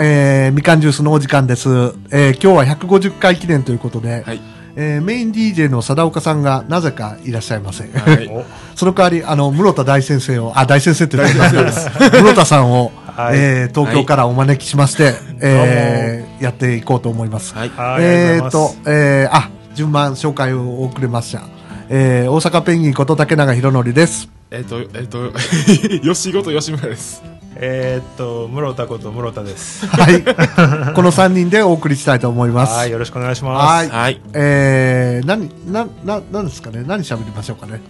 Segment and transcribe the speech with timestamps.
[0.00, 1.68] えー、みかんジュースのお時間です。
[2.12, 4.40] えー、今日は150回記念ということで、はい。
[4.76, 7.90] えー、メイン DJ の貞岡さんがなぜかいらっしゃいません。
[7.90, 8.30] はい。
[8.76, 11.90] その代わり、あの、室田大先生を、あ、大先生って言ってます。
[11.90, 17.54] 室田さんを、はいえー、東京からお招きしまして、えー、やっていこうと思います。
[17.54, 17.72] はい。
[17.76, 21.42] はい、えーっとありがとうございます、えー、あ、順番紹介を遅れました。
[21.88, 24.28] えー、大阪ペンギンこと竹永宏典です。
[24.52, 25.32] えっと、えっと、
[26.04, 27.37] 吉ごと吉村です。
[27.60, 29.84] えーっと、室田こと室田です。
[29.86, 30.22] はい。
[30.22, 32.76] この3人でお送りしたいと思います。
[32.76, 33.66] はい、よろしくお願いします。
[33.66, 34.20] はいはい。
[34.32, 36.84] えー、何、な、な、なんですかね？
[36.86, 37.80] 何喋りましょうかね？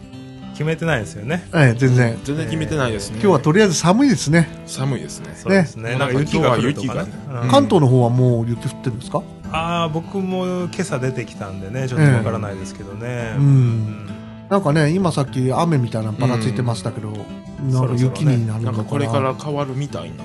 [0.52, 1.46] 決めてないですよね。
[1.52, 2.18] えー、全然。
[2.24, 3.18] 全然決めてないですね。
[3.20, 4.48] 今日はとりあえず寒いですね。
[4.66, 5.34] 寒いですね。
[5.36, 5.90] そうですね。
[5.92, 7.12] ねなんか雪が降るとかね
[7.50, 9.22] 関東の方はもう雪降ってるんですか？
[9.52, 13.34] ああ、僕も今朝出てきたんでね、ちょっとわからないですけどね。
[13.36, 14.08] うん
[14.50, 20.24] なんかね、今さっき雨みたいなのばらついてましたけど、なんか雪になるのかななんかこれから変わるみたいな。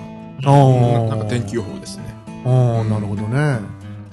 [0.51, 2.05] おーなんか天気予報ですね。
[2.45, 3.59] ああ、なるほどね。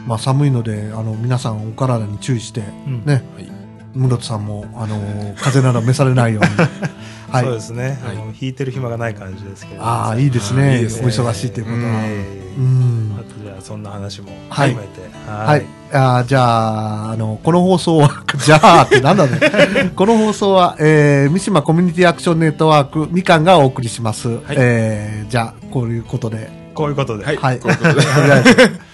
[0.07, 3.51] まあ寒いので、あの、皆さんお体に注意して、うんね、はい。
[3.95, 6.51] 室津さんも、あのー風邪など召されないように。
[7.31, 7.45] はい。
[7.45, 7.99] そうですね。
[8.03, 9.83] はいあの引いてる暇がない感じですけど。
[9.83, 10.83] ああ、いいですね。
[10.83, 12.03] ねお忙しいということは。
[12.05, 13.23] えーうんあ。
[13.23, 15.17] とじゃあそんな話もはい含めて。
[15.27, 15.81] はい。
[15.93, 19.41] あーじゃあ、あの、この放送は、じゃあってなんだね。
[19.97, 24.29] この放送は、えー、三島コミュニティアクションネットワーク、みかんがお送りします。
[24.51, 26.49] えー、じゃあ、こういうことで。
[26.75, 27.25] こういうことで。
[27.25, 27.37] はい。
[27.37, 28.81] はいこういうことで。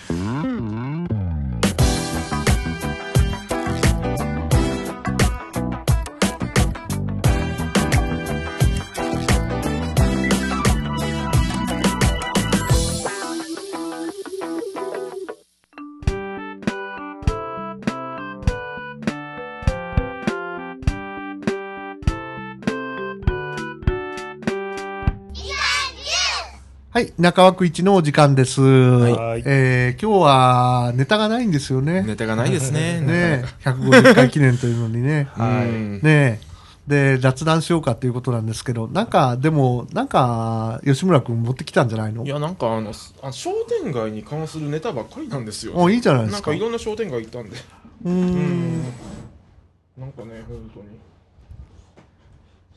[26.97, 27.13] はい。
[27.19, 28.63] 中枠一のお時間です。
[28.63, 32.01] はいえー、今日はネタがないんですよね。
[32.01, 33.03] ネタがないですね。
[33.03, 35.29] ね150回記念というのにね。
[35.37, 36.41] はいうんね
[36.89, 42.25] で、雑談しようかっていうことなんですけど、なんか、でも、なんか、吉村くん持ってきたんじゃないの？
[42.25, 43.51] いや、なんかあの、あ商
[43.83, 45.73] 店街に関するネタばっかりなんですよ。
[45.75, 46.51] おいいじゃないですか。
[46.53, 47.59] なんかいろんな商店街行ったんで。
[48.07, 48.83] うーん。
[49.99, 50.87] なんかね、本当に。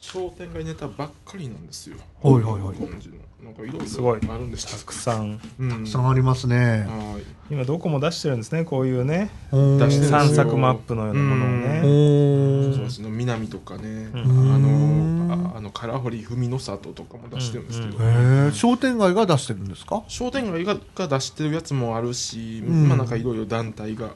[0.01, 1.95] 商店街ネタばっかりなんですよ。
[2.21, 5.39] はいはいはい感じのなんかいろいろすごいあるんですたくさん。
[5.59, 5.69] うん。
[5.69, 6.85] たくさんありますね。
[6.87, 7.23] はい。
[7.53, 9.31] 今どこも出してるんですね、こういうね。
[9.51, 11.81] おー出してる散策マップのようなものをおね。
[11.83, 14.25] ーそうですね、南とかね、うんあう
[14.59, 20.03] んの、ああの、唐堀文の里とかも出してるんですけど、商店街が出してるんですか？
[20.07, 24.09] 商店街がが出してるやつもあるし、うんまあなんかいろいろ団体が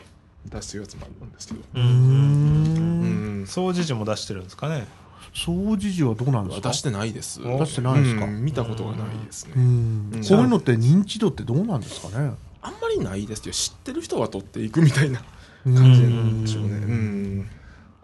[0.45, 1.79] 出してるやつもあるんですけど、う。
[1.79, 4.85] ん、掃除時も出してるんですかね。
[5.33, 6.69] 掃除時はどうなんですか？
[6.69, 7.41] 出してないです。
[7.41, 8.25] お出してないですか？
[8.25, 9.53] うん見たことがないですね。
[9.55, 12.33] うこういうのって認知度ってどうなんですかね？
[12.61, 15.21] あんまりないですけど、知ってる人は取っていくみたいな
[15.63, 16.69] 感感じなんでしょうね。
[16.69, 17.49] うん。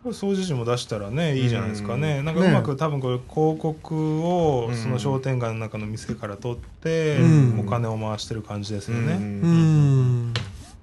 [0.03, 4.75] これ掃除時も出したらねいいじゃないですかね、うんなんかうまく多分これ広告をうん。
[4.75, 7.59] その商店街の中の店から取ってうん。
[7.59, 10.29] お金を回してる感じですようね、うん。
[10.29, 10.33] ん。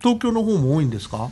[0.01, 1.31] 東京の方も多いんですか？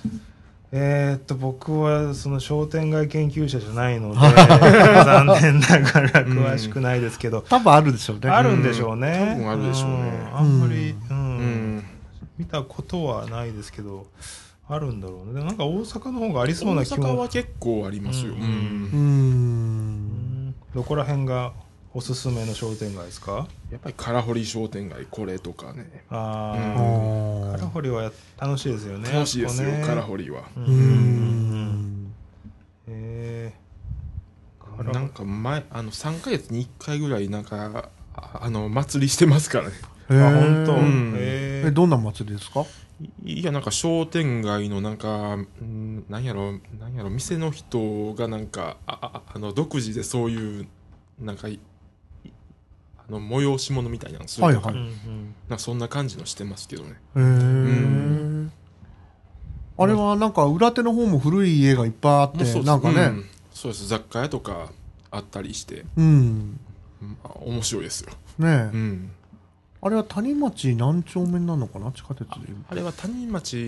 [0.77, 8.29] えーっと僕はその商店街研究者じゃないので 残念ながら詳しくないですけど、多分あるでしょうね。
[8.29, 9.97] あるんでしょうね、多分あるでしょうね。
[9.97, 10.37] ん。
[10.37, 11.17] あんまり、うん。
[11.17, 11.85] うん。
[12.39, 14.07] 見たことはないですけど
[14.69, 15.35] あるんだろうね。
[15.35, 17.06] でもなんか大阪の方がありそう大な気も。
[17.06, 18.33] 阪は結構ありますよ。
[18.33, 18.41] うん。
[18.41, 18.45] うん。
[18.45, 20.55] うん。
[20.75, 21.53] どこら辺が
[21.97, 23.47] おすすめの商店街ですか？
[23.71, 29.10] やっぱり唐堀商店街これとかねあうんあ、あカラホリはや楽しいですよね。
[29.12, 30.60] 楽しいですよあそこね唐堀はう。
[30.60, 32.15] うんん
[32.88, 33.55] へ
[34.77, 39.75] カラなんか前あの3ヶ月に1回ぐらいなんかああの祭りしてますからね
[40.11, 40.15] え。
[40.21, 40.75] あ、本当？
[40.75, 41.69] うんへえ。
[41.69, 42.65] えどんな祭りですか？
[43.25, 50.67] いいやなんか商店街のなんかんなんやろなんやろ店の人がなんかあああの独自でそういう
[51.20, 51.49] なんか
[53.09, 55.35] あの催し物みたいなのするとか、はいうんうん。
[55.49, 56.91] なんかそんな感じのしてますけどね。
[56.91, 58.49] へえ
[59.77, 62.67] あれはなんか裏手の方も古い家がいっぱいあってそうです。
[62.67, 63.03] なんかね。
[63.03, 63.25] うん。
[63.53, 63.89] そうです。
[63.89, 64.71] 雑貨屋とか
[65.11, 66.61] あったりして、うん。
[67.01, 68.51] まあ、面白いですよ、ねえ。
[68.73, 69.11] うん、
[69.86, 71.92] あれは谷町何丁目なのかな？
[71.92, 72.34] 地下鉄で
[72.70, 73.58] あれは谷町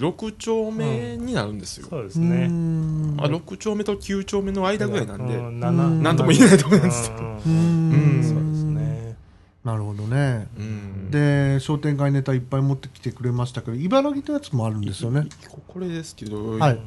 [0.00, 2.46] 6丁目になるんですよ、そうですね。
[2.46, 7.10] ねあ6丁目と9丁目の間ぐらいなんで、うななんとも言えないと思います。
[7.10, 7.18] うん。
[7.18, 7.24] うん。
[7.24, 9.16] ううんんそうですね。
[9.64, 10.46] なるほどね。
[10.56, 11.10] うん。
[11.10, 15.22] で商店街ネタいっぱい持ってきてくれましたけど茨城のやつもあるんですよね。
[15.22, 15.28] い
[15.66, 16.80] これですけど、はい。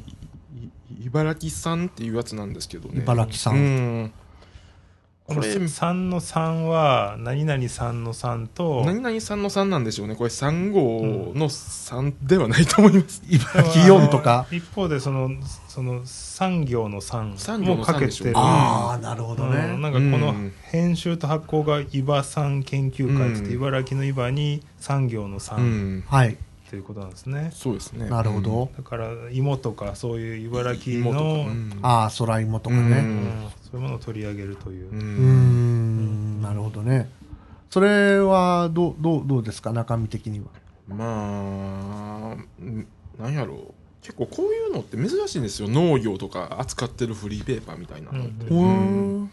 [1.04, 3.02] 茨城産っていうやつなんですけどね。
[3.02, 4.12] 茨城産うん
[5.26, 10.16] これ3の3は何々さんの3と何々さんの3なんでしょうね。
[10.16, 13.22] これ3号の3ではないと思います。
[13.26, 15.30] 茨城4とか一方でその
[15.66, 19.78] その産業の産3業の3もかけてるああ、なるほどうんね。
[19.78, 26.04] なんかこのうん編集と発行が茨産研究会って言って、うん茨城の茨に産業のう3ん。
[26.06, 26.36] はい。
[26.74, 28.10] ということなんですね、そうですね。
[28.10, 28.68] なるほど。
[28.76, 32.98] だから芋とかそういう茨城芋とかの、うんああ、空芋とかうね。
[32.98, 36.38] うんそういうものを取り上げるという、うん。
[36.40, 37.08] ん、なるほどね。
[37.70, 39.72] それは、どう、どう、どうですか？
[39.72, 40.46] 中身的には。
[40.88, 42.34] まあ、
[42.64, 42.86] ん
[43.20, 43.58] なんやろう。
[44.02, 45.68] 結構こういうのって珍しいんですよ。
[45.68, 48.46] 農業とか扱ってるフリーペーパーみたいなのって。
[48.46, 49.30] うん。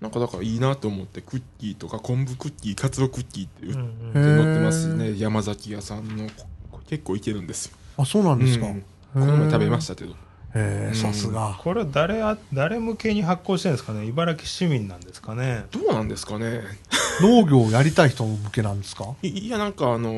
[0.00, 5.18] なんかだからいいなと思って、クッキーとか昆布クッキー、カツオクッキーって売って載ってますしね。
[5.18, 6.28] 山崎屋さんの
[6.88, 7.76] 結構いけるんですよ。
[7.96, 8.66] あ、そうなんですか。
[8.66, 8.82] うんへ
[9.14, 10.12] この前食べまししたけど。
[10.12, 10.18] た。
[10.60, 11.58] へえ、さすが。
[11.60, 14.06] これは誰あ誰向けに発行してるんですかね？
[14.06, 15.64] 茨城市民なんですかね？
[15.72, 16.60] どうなんですかね？
[17.20, 19.14] 農業をやりたい人向けなんですか？
[19.22, 20.10] いいや、なんかあの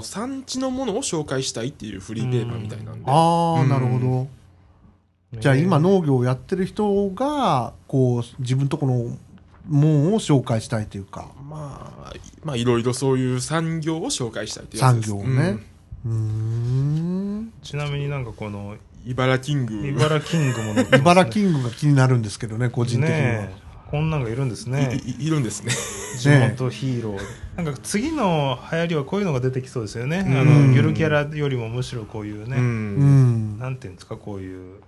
[0.00, 3.10] ー産地のものを紹介したいっていうフリーペーパーみたいなんで。
[3.10, 4.28] ああ、うんなるほど。
[5.32, 9.16] じゃあ今農業をやってる人が、こう、自分とこの
[9.68, 11.28] もんを紹介したいというか。
[11.48, 12.12] まあ、
[12.44, 15.58] まあ、いろいろそういう産業を紹介したいっていうやつです産業をね
[16.04, 17.52] うーん。
[17.62, 19.86] ちなみになんかこのうん茨キング。
[19.86, 23.48] 茨キングもね 茨キングが気になるんですけどね、個人的には。
[23.88, 25.70] こんなんがいるんですねいるんですね。
[26.18, 32.62] 地元ヒーロー、なんか次の流行りはこういうのが出てきそうですよね、うんあのゆるキャラよりもむしろこういうね、うん。
[32.62, 32.66] う
[33.54, 33.58] ん。
[33.60, 34.80] なんていうんですかこういう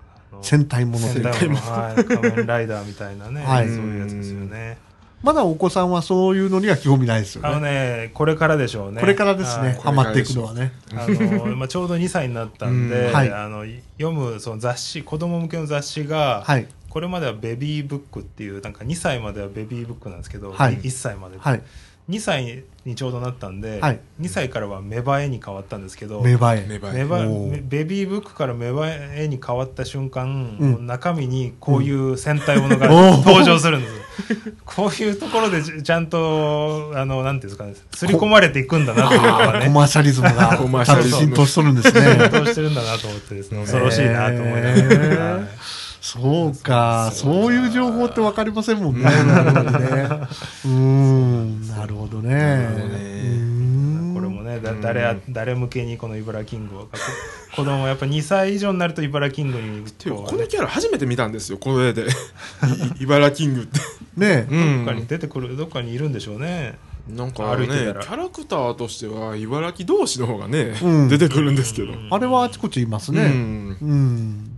[0.42, 1.32] 戦隊ものというか。
[1.34, 3.68] 戦隊ものはい、仮面ライダーみたいなね、はい。
[3.68, 4.78] そういうやつですよね。
[5.22, 7.70] まだお子さんはそういうのには興味ないですよあのね。
[7.70, 9.00] ねこれからでしょうね。
[9.00, 10.72] これからですね、はいハマっていくのはね。
[10.94, 13.12] はいあの、まあ、ちょうど2歳になったんで、うん。
[13.12, 13.32] はい。
[13.32, 13.64] あの
[13.98, 16.68] 読むその雑誌子供向けの雑誌が、はい。
[16.88, 20.78] これまではベビーブックっていうなんか2歳まではベビーブックなんですけど、はい。
[20.78, 21.62] 1歳まで、はい。
[22.08, 24.00] 2歳にちょうどなったんで、はい。
[24.20, 26.66] 2歳からは芽生えに変わったんですけど芽生え。
[26.68, 27.18] 芽生
[27.54, 27.62] え。
[27.62, 30.86] ベビーブックから芽生えに変わった瞬間、うん。
[30.86, 34.02] 中身にこういう戦隊ものが登場するんですよ。
[34.64, 41.20] こういうところでちちゃんとあのなんていうんですかね刷り込まれていくんだなというのがコねマーシャリズムが、 コマーちゃんとシャリズム。
[41.26, 42.00] 浸透しとるんですね。
[42.30, 45.38] 浸透してるんだなと思ってですね恐ろしいなと思いながら、へー。
[45.38, 49.02] はいそうか、そういう情報って分かりませんもんね。
[49.02, 49.88] なるほどね。
[50.64, 52.66] うーん、なるほどね。
[54.14, 56.88] これもね誰あ誰向けにこの茨キングをこ
[57.56, 62.06] 子供やっぱ2歳以上になると茨キングにねこのキャラ初めて見たんですよ、これで。
[62.98, 63.78] い茨キングって。
[64.16, 65.06] ねうどっかにん。
[65.06, 71.92] 出てくるどっかにいるんでしょうねなんかね、キャラクターとしては茨城同士の方がね、うん出てくるんですけど。
[72.10, 73.24] あれはあちこちいますね。
[73.24, 74.57] うん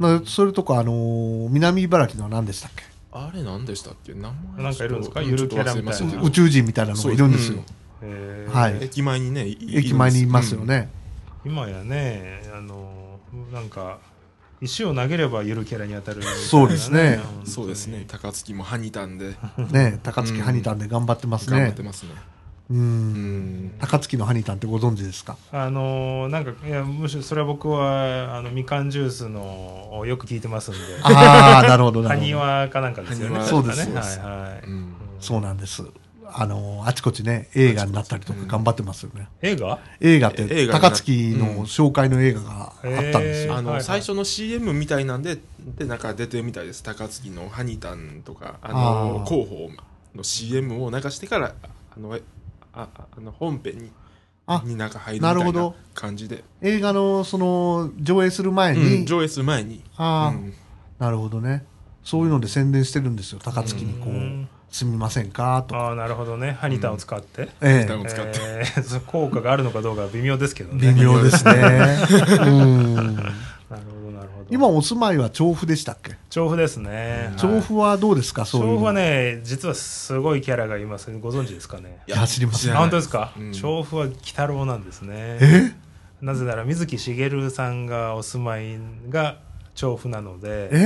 [0.00, 0.12] うん。
[0.12, 2.82] まあ、それとか、あのー南茨城のは何でしたっけ？
[3.12, 4.14] あれ何でしたっけ？
[4.14, 4.64] 名前。
[4.64, 5.22] なんかいるんですか？
[5.22, 6.22] ゆるキャラみたいな。
[6.22, 7.62] 宇宙人みたいなのがいるんですよ。
[8.02, 8.78] えーはい。
[8.82, 10.64] 駅前にね、い駅前にいますよ。
[10.64, 10.90] ね。
[11.44, 13.18] 今やねあの
[13.52, 13.98] なんか
[14.60, 17.18] 石を投げればゆるキャラに当たるみたいなそうですね。
[17.46, 19.34] そうですね、高槻もハニタンで。
[19.72, 21.56] ね高槻ハニタンで頑張ってますね。
[21.56, 21.82] 頑張って。
[21.82, 22.10] ますね。
[22.70, 22.74] う。
[22.74, 23.66] うん。
[23.66, 23.72] ん。
[23.78, 25.36] 高槻のハニタンってご存知ですか？
[25.52, 30.80] あのなんかいやむしろそれは僕はあのみかんジュースのをよく聞いてますんで。
[31.02, 32.26] ああ、なるほど、なるほど。
[32.26, 33.44] 埴輪かなんかですよね。
[33.44, 34.94] そうですねはいはい、うん。
[35.18, 35.82] そうなんです。
[36.32, 39.26] あのーあちこちね、映画になったりとか頑張ってますよね。
[39.42, 39.80] 映画？
[40.00, 43.56] 映画って、高槻の紹介の映画があったんですよ。
[43.56, 46.84] あの最初の CM みたいなんででなんか出てるみたいです。
[46.84, 49.70] 高槻のハニタンとかああのー広報
[50.14, 51.52] の CM を流してから
[51.96, 52.22] あのえ
[52.72, 53.90] あああの本編に
[54.46, 55.76] あになんか入るみたなないるほど。
[55.94, 60.52] 感じで、映画の、その、上映する前うに、ん上映する前に、ああ、うん。
[60.98, 61.64] なるほどね。
[62.02, 63.40] そういうので宣伝してるんですよ。
[63.44, 64.48] 高槻にこう、うん。
[64.70, 65.64] 住みませんか？
[65.68, 65.74] と。
[65.74, 65.80] か。
[65.80, 66.52] ああなるほどね。
[66.52, 68.38] ハニタンを使って、えタンを使って。
[68.40, 70.92] えー効果があるのかどうかは微妙ですけどね。
[70.94, 71.52] 微妙ですね。
[72.46, 73.16] うん。
[74.50, 76.16] 今お住まいは調布でしたっけ？
[76.28, 77.32] 調布ですね。
[77.36, 78.44] 調布はどうですか？
[78.44, 78.72] そういうの。
[78.74, 81.98] 調布はね実はすごいキャラがいますご存知ですかね？
[82.06, 83.52] いや知りません本当ですか、うん。
[83.52, 85.38] 調布は鬼太郎なんですね。
[85.40, 85.72] え？
[86.20, 88.78] なぜなら水木しげるさんがお住まい
[89.08, 89.38] が
[89.74, 90.68] 調布なので。
[90.72, 90.76] え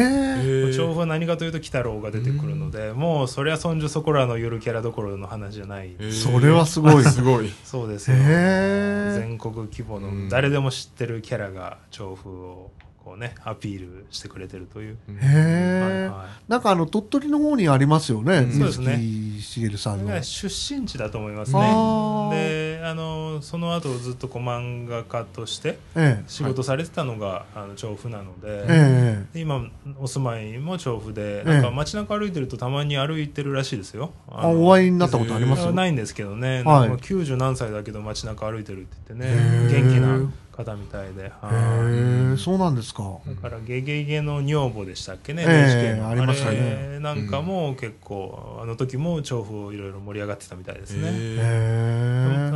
[0.71, 0.77] ー。
[0.77, 6.13] 調布は何かというと鬼太郎が出てくるので、もうそりゃそんじょそこらのゆるキャラどころの話じゃない、へー。
[6.13, 7.03] それはすごい。
[7.05, 7.51] すごい。
[7.65, 9.19] そうですよ、へー。
[9.19, 10.25] 全国規模うん。
[10.27, 12.71] の誰でも知ってるキャラが調布を
[13.05, 16.09] こうねアピールしてくれてるという、うんへえ、はい。
[16.09, 18.53] はなんかあの鳥取の方にありますよね、うん。
[18.53, 18.97] そうですね。
[18.97, 20.17] 水木しげるさんの。
[20.17, 22.79] い、出身地だと思いますあねー。
[22.79, 26.25] であのその後ずっとこう漫画家としてええ。
[26.27, 29.67] 仕事されてたのが、あの調布なので、えで今
[29.99, 31.51] お住まいも調布でええ。
[31.51, 34.13] なんか街中歩いてるとたまに歩いてるらしいですよ。
[34.31, 35.67] あのお会いになったことあります？
[35.67, 36.89] あないんですけどね、はい。
[36.89, 39.71] なんか90何歳だけど街中歩いてるって言ってね。
[39.71, 40.19] 元気な
[40.55, 42.35] 方みたいで、へはい。
[42.35, 43.19] えそうなんですか。
[43.27, 46.89] だから「ゲゲゲの女房」でしたっけね、ありましたね。
[46.95, 51.13] れなんかも結構、あの時も調布いろいろ盛り上がってたみたいですね、へへ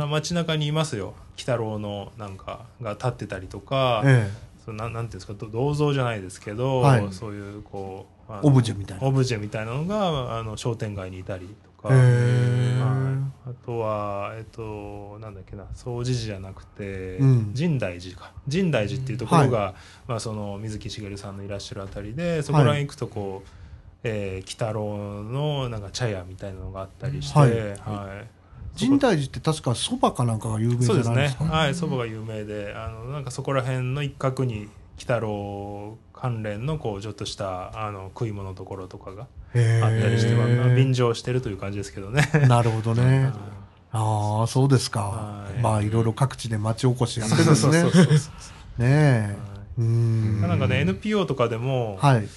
[0.01, 1.13] え街中にいますよ。
[1.35, 4.31] 鬼太郎のなんかが立ってたりとか、え
[4.63, 7.07] そのなんなんていうんですかど銅像じゃないですけど、はい。
[7.11, 9.07] そういうこうオブジェみたいな。
[9.07, 11.97] オブジェみたいなのがあの商店街にいたりとか、はい。
[11.97, 12.81] え。
[12.81, 15.65] あとはえっとなんだっけな。
[15.73, 17.51] 総持寺じゃなくて、うん。
[17.53, 18.31] 深大寺か。
[18.47, 19.73] 深大寺っていうところが、
[20.07, 23.49] まあ、その水木しげるさんのいらっしゃるあたりでそこら辺行くとこう、
[24.03, 27.51] えー鬼太郎のなんか茶屋みたいなのがあったりして、はい。
[27.51, 28.27] はい。
[28.75, 31.43] 深大寺って確かそばかなんかが有名じゃないですか？
[31.45, 34.69] はいそばが有名であのなんかそこら辺の一角に鬼
[34.99, 40.75] 太郎関連のこうちょっとしたあの食い物のところとかがへあったりして、まあえ。
[40.75, 42.29] 便乗してるという感じですけどね。
[42.47, 43.31] なるほどね。
[43.91, 45.61] ああ、そうですかはい。
[45.61, 47.81] まあ、いろいろ各地で町おこしやってるんですね。
[47.81, 48.29] そうそうそうそ
[48.77, 49.37] うねえ。
[49.79, 50.41] うーん。
[50.41, 52.27] なんかね NPO とかでも、はい。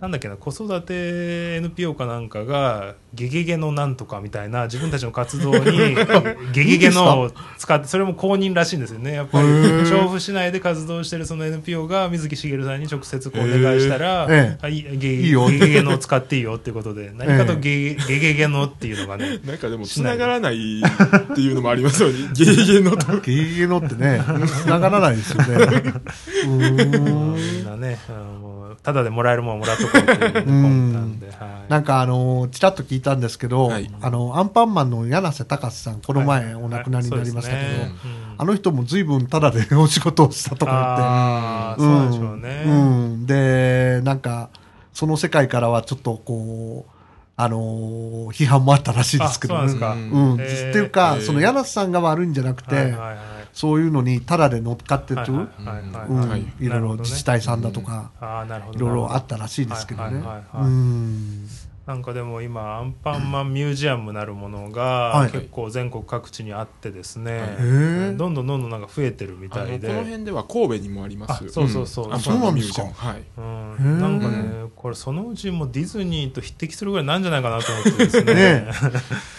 [0.00, 5.96] なんだっけな子育て NPO かなんかが「ゲゲゲのなんとか」みたいな自分たちの活動に
[6.52, 9.48] 「ゲゲゲの」を使ってそれも公認らしいんですよねやっぱり
[9.90, 22.18] 調布市内で活動してるその NPO が水木しげるさんに直接こうお願いしたら「ええあいいゲいいよゲゲゲのを使っていいよ」っていうことで 何かとゲゲゲゲゲのっていうのがね なんかでも繋がらないっていうのもありますよね。
[22.34, 23.18] ゲーゲーのと。
[23.18, 24.22] ゲーゲーのってね、
[24.62, 25.48] 繋がらないですよね。
[25.54, 27.34] うーん。
[27.34, 31.70] みんなねあのただでもらえるもんはもらっとこうっていうねうんで、はい。
[31.70, 33.90] なんかあの、ちらっと聞いたんですけど、はい。
[34.00, 42.14] あの、アンパンマンの柳瀬隆さん、この前お亡くなりになりましたけど、はいそうですねあの人も随分タダでお仕事をしたとかああ、言って。
[42.16, 42.64] そうなんでしょうね。
[42.66, 42.72] うん。
[42.72, 43.26] うん。
[43.26, 44.50] で、なんか、
[44.92, 46.90] その世界からはちょっとこう、
[47.36, 50.16] あのー批判もあったらしいですけどあそうなんですか。
[50.18, 50.32] うん。
[50.32, 50.40] うん。
[50.40, 50.70] へー。
[50.70, 58.12] っていうか、へーその柳瀬さんが悪いんじゃなくて、はいはいはいそういうのにタダで乗っかってる、はいろいろ自治体さんだとか、
[58.72, 60.22] いろいろあったらしいですけどね。
[60.54, 61.48] うん。
[61.88, 64.72] なんかでも今アンパンマンミュージアムなるものはい。
[64.72, 68.16] が結構全国各地にあってですね、はい。
[68.18, 69.88] どんどんどんどんなんか増えてるみたいで。
[69.88, 71.46] の辺では神戸にもあります。
[71.46, 72.08] あそうそうそう。
[72.08, 72.12] ん。
[72.12, 72.82] アンパンマンあそうなんですか。
[72.82, 73.10] ミュージアム。
[73.10, 73.22] はい。
[73.78, 78.34] うん、なんかねこれそのうちもうディズニーと匹敵するぐらいなんじゃないかなと思ってですね。
[78.34, 78.70] ね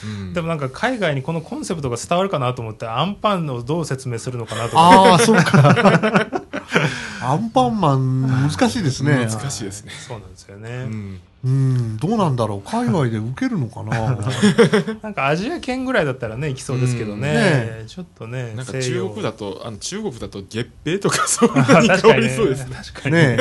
[0.03, 4.79] うん でもなんか海外にこのコンセプトが伝わるかなと思ってアンパンをどう説明するのかなとか。
[4.79, 6.27] ああ、そうか。
[7.22, 9.27] アンパンマン、難しいですね。
[9.29, 9.91] 難しいですね。
[9.91, 12.62] そうなんですよね、うんうん、どうなんだろう。
[12.69, 14.17] 海外で受けるのかな
[15.01, 22.75] なんかアジア圏ぐらいだったらね行きそうですけどね,、うんねちょっとねなんか中国だと、あの中国だと月餅とかそういうあのに 変わりそうですね。
[22.75, 23.38] 確かにね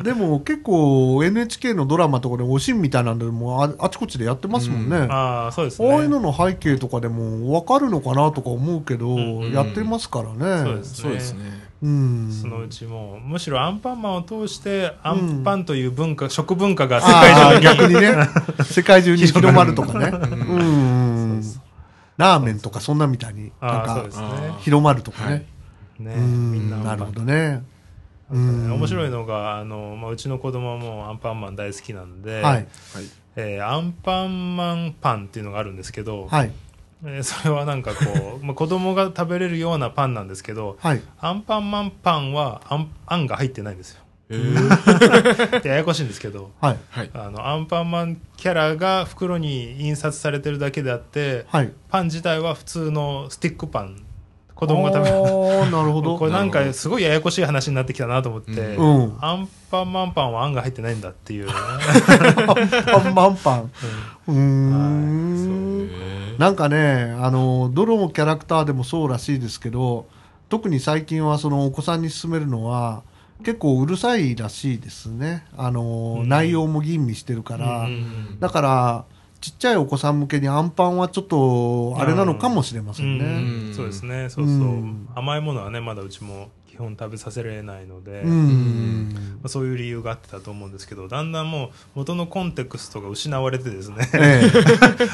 [0.00, 0.04] え。
[0.04, 4.96] でも結構 NHK のドラマとかでおしんみたいなんでもああちこちでやってますもんね。
[4.98, 10.64] うんああそうですねああいうのの背景とかでも分かるのかなとか思うけど、うんやってますからね。
[10.64, 11.67] そうですそうですね。
[11.82, 12.30] うん。
[12.30, 18.16] そのうちもむしろアンパンマンを通してアンパンという文化、食文化が世界中に逆にね、
[18.64, 20.10] 世界中に広まるとかね。
[20.12, 21.42] うんうん。
[22.16, 24.04] ラーメンとかそんなみたいに、なんか
[24.60, 25.46] 広まるとかはね
[25.98, 26.02] い。
[26.02, 27.62] ねうんみんななるほどね。
[28.30, 29.18] ね面白いの。
[29.18, 32.42] のがあの、まあ、うちの子供はもうアンパンマン大好きなんで、はい。
[32.42, 32.66] はい。
[33.36, 36.50] えーアンパンマンパンっていうのがあるんですけど、はい。
[37.04, 41.02] えー それはなんかこう、 まあ、子供が食べれるようなパンなんですけどはい。
[41.20, 46.76] アンパンマンパンはあんあんが入ってないんですよえーで ややこしいんですけどはい。
[46.90, 47.10] はい。
[47.14, 51.72] あのアンパンマンキャラが袋に印刷されてるだけであってはい。
[51.88, 54.02] パン自体は普通のスティックパン
[54.58, 56.18] 子供が食べるああ、なるほど。
[56.18, 63.70] これなんかすごいややこしい話になってきたなと思って、うんうんアンパンマンパンはあんが入ってないんだっていう、パンマンパン。
[64.26, 66.38] うーはいん。
[66.38, 70.06] なんかね、あの、どのキャラクターでもそうらしいですけど、
[70.48, 73.02] 特に最近はそのお子さんに勧めるのは、
[73.44, 75.44] 結構うるさいらしいですね。
[75.56, 77.82] あの、うん内容も吟味してるから。
[77.82, 79.04] うんだから、
[79.40, 83.24] ちっちゃいお子さん向けにアンパンはちょっと、あれなのかもしれませんね。
[83.24, 83.74] うん。
[83.74, 84.28] そうですね。
[84.28, 85.08] そうそう、うん。
[85.14, 89.40] 甘いものはねまだうちも基本食べさせられないので、うまん。
[89.42, 94.40] あそういう理由があってたと思うんですけどだんだんもう元のコンテクストが失われてですねえ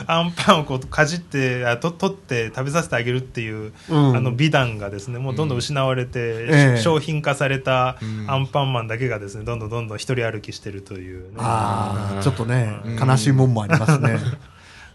[0.07, 4.17] アンパンをこうかじってあと取って食べさせてあげるっていう、うん。
[4.17, 6.81] あの美談がですねもうどんどん失われて、ええ。
[6.83, 8.31] 商品化されたうん。
[8.31, 11.37] アンパンマンだけがですねどんどんどんどん一人歩きしてるというね。
[11.39, 14.19] ああ、ちょっとねうん、悲しいもんもありますね。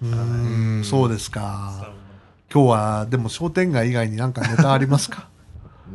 [0.03, 1.89] う うんん、そうですか。
[2.53, 5.27] 今日は、でも商店街以外になんかネタありますか？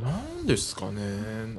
[0.02, 1.00] な んですかね。
[1.00, 1.56] なん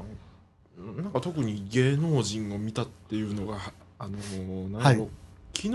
[1.04, 3.58] なんか特に芸能人を見たっていうのが
[4.00, 4.96] あのーなんはい。
[5.54, 5.72] 昨日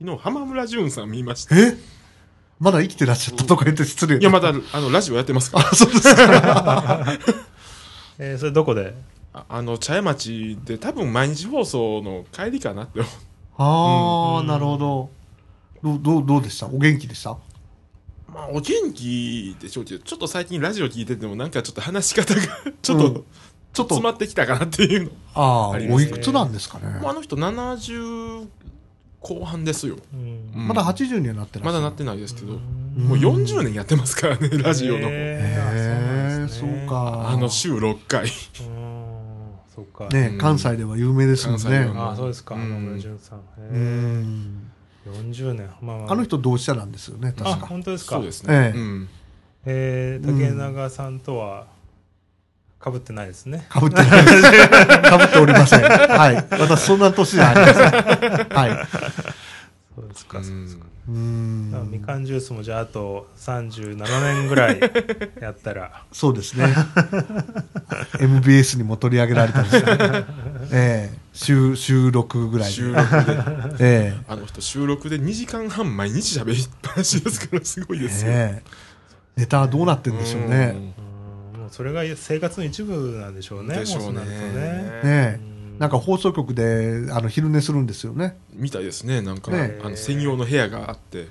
[0.00, 1.56] 昨日浜村淳さん見ました。
[1.58, 1.76] え？
[2.58, 5.68] まだ生きてらっしゃったとか言って失礼いやまだあのラジオやってますから。
[5.68, 7.04] あ、そうですか。
[8.18, 8.94] えーそれどこで？
[9.34, 13.06] ああの茶屋町で多分毎日放送の帰りかなってあ
[14.38, 14.46] あ、うん。
[14.46, 15.10] なるほど。
[15.82, 16.66] どう、どう、どうでした？
[16.66, 17.36] お元気でした？
[18.32, 22.40] まあお元気でしょうけどちょっと最近ラジオ聞いててもなんかちょっと話し方が
[22.80, 23.24] ちょっと、うん
[23.72, 23.94] ちょっと。
[23.94, 25.10] 詰まってきたかなっていうの。
[25.34, 26.12] ああ、ありますね。
[26.12, 26.88] おいくつなんですかね。
[27.00, 28.46] もうあの人70
[29.20, 30.52] 後半ですよ、うん。
[30.54, 30.68] うん。
[30.68, 33.04] まだ80にはなってらっしゃるまだなってないですけど、うん。
[33.04, 37.30] もう40年やってますからねラジオの、へえ、そうか。
[37.30, 38.28] あの週6回うん。
[39.74, 40.08] そうか。
[40.08, 41.90] ねう、ん関西では有名ですもんね。
[41.96, 42.56] ああそうですか。
[42.56, 42.68] うん。
[42.68, 43.38] 野村淳さん。
[43.38, 44.71] うへん。
[45.06, 47.66] え40年まあまあの人同志社なんですよね、あ確か。
[47.66, 48.16] 本当ですか？
[48.16, 49.08] そうですね、ええうん
[49.64, 51.66] えー竹永さんとは
[52.80, 54.42] かぶってないですねかぶってないです。
[55.08, 55.82] かぶっておりません。
[55.82, 56.36] はい。
[56.58, 58.48] 私、そんな年じゃありません。
[58.48, 58.86] はい。
[59.94, 60.44] そうですか、うん。
[60.44, 60.86] そうですか。
[61.08, 61.90] うーん。
[61.90, 64.80] みかんジュースもじゃああと37年ぐらい
[65.40, 66.04] やったら。
[66.12, 66.66] そうですね。
[68.20, 69.96] MBS にも取り上げられたんですよ。
[69.96, 70.24] ね。
[70.72, 71.18] ええ。
[71.34, 72.74] 週、収録ぐらいで。
[72.74, 73.76] 収録で。
[73.80, 78.70] えあの人収録で2時間半毎日喋りっぱなしですからすごいえですよ、ええ。
[79.36, 80.94] ネタはどうなってるんでしょうね。
[81.54, 81.60] うん。
[81.60, 83.78] もうそれが生活の一部なんでしょうね。
[83.78, 84.20] でしょうね。
[84.20, 85.40] もそうなるとね。
[85.40, 88.36] ねなんか放送局であの昼寝するんですよね。
[88.52, 89.20] みたいですね。
[89.20, 89.78] なんか、ね。
[89.82, 91.28] あの専用の部屋があって、う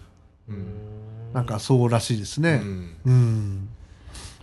[0.49, 0.65] うんん
[1.33, 2.57] なんかそうらしいですうね。
[2.57, 2.95] ん。
[3.05, 3.69] うん。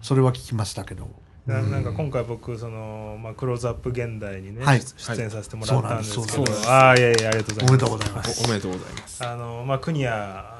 [0.03, 1.09] それは聞きましたけど。
[1.47, 4.81] ななんか今回僕その、まあ、クローズアップ現代にね、はい。
[4.81, 6.63] 出出演させてもらったんですけど、そうなんです。
[6.63, 7.69] そうああいやいやありがとうございます。
[7.69, 8.43] おめでとうございます。
[8.43, 9.27] おおめでとうございます。
[9.27, 10.11] あのまあ国谷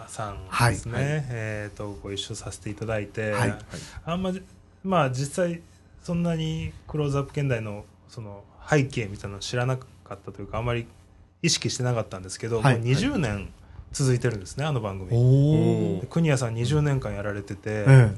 [0.09, 1.05] さんですね、はい。
[1.31, 3.59] えー、とご一緒させていただいて、はい。
[4.07, 4.43] あんまじ
[4.83, 5.61] まあ実際
[6.03, 10.87] そんなにクローズアップ現代のその背景みたいなの知らなかったというかあんまり
[11.43, 12.79] 意識してなかったんですけど、はい。
[12.79, 13.53] もう20年
[13.93, 16.01] 続いてるんですねあの番組。
[16.11, 18.11] 国谷さん20年間やられてて、え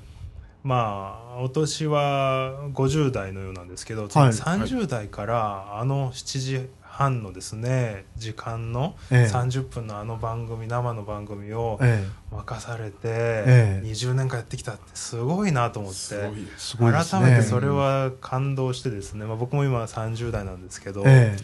[0.62, 4.10] まあお年は50代のようなんですけど、はい。
[4.10, 6.68] 30代からあの7時
[7.00, 8.04] 半のですね。
[8.18, 9.24] 時間のええ。
[9.24, 12.08] 30分のあの番組生の番組をええ。
[12.30, 13.86] 任されてええ。
[13.86, 16.30] 20年間やってきたってすごいなと思ってね。
[16.78, 21.38] 改めてそれは感動してですね、まあ、僕も今30代なんですけど、え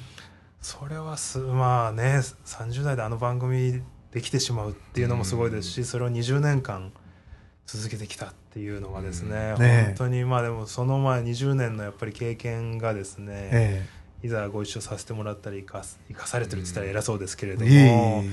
[0.61, 3.81] それはすまあね30代であの番組
[4.13, 6.93] できてしまうっていうのもすごいですし、それを20年間
[7.67, 9.63] 続けてきたっていうのがですね,、うん。
[9.63, 9.85] ねえ。
[9.87, 18.25] 本当にまあでもその前20年のやっぱり経験がですね、ええいざご一緒させてもらったり生かす生かされてるって言ったら偉そうですけれどえも、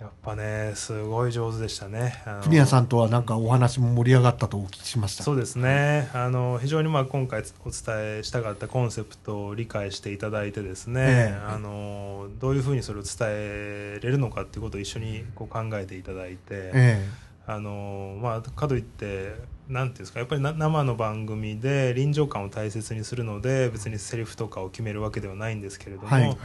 [0.00, 2.22] やっぱねすごい上手でしたね。
[2.42, 5.24] 国谷さんとはなんかお話も盛り上がったとお聞きしました。
[5.24, 17.08] そうですねあの非常にまあ今回お伝えしたかったコンセプトを理解していただいてですね、ええあのどういうふうにそれを伝えれるのかっていうことを一緒にこう考えていただいて、え
[17.46, 19.34] あのまあ、かといって
[19.68, 26.36] なんていうんですかやっぱりな生の番組で臨場感を大切にするので別にセリフとかを決めるわけではないんですけれども、はいはい。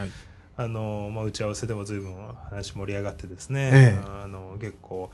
[0.55, 2.15] あのまあ、打ち合わせでも随分
[2.49, 3.99] 話盛り上がってですね、ええ。
[4.23, 5.09] あの結構、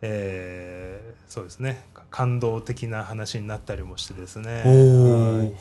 [0.00, 5.54] えーそうですねか感動的な話になったりもしてですね。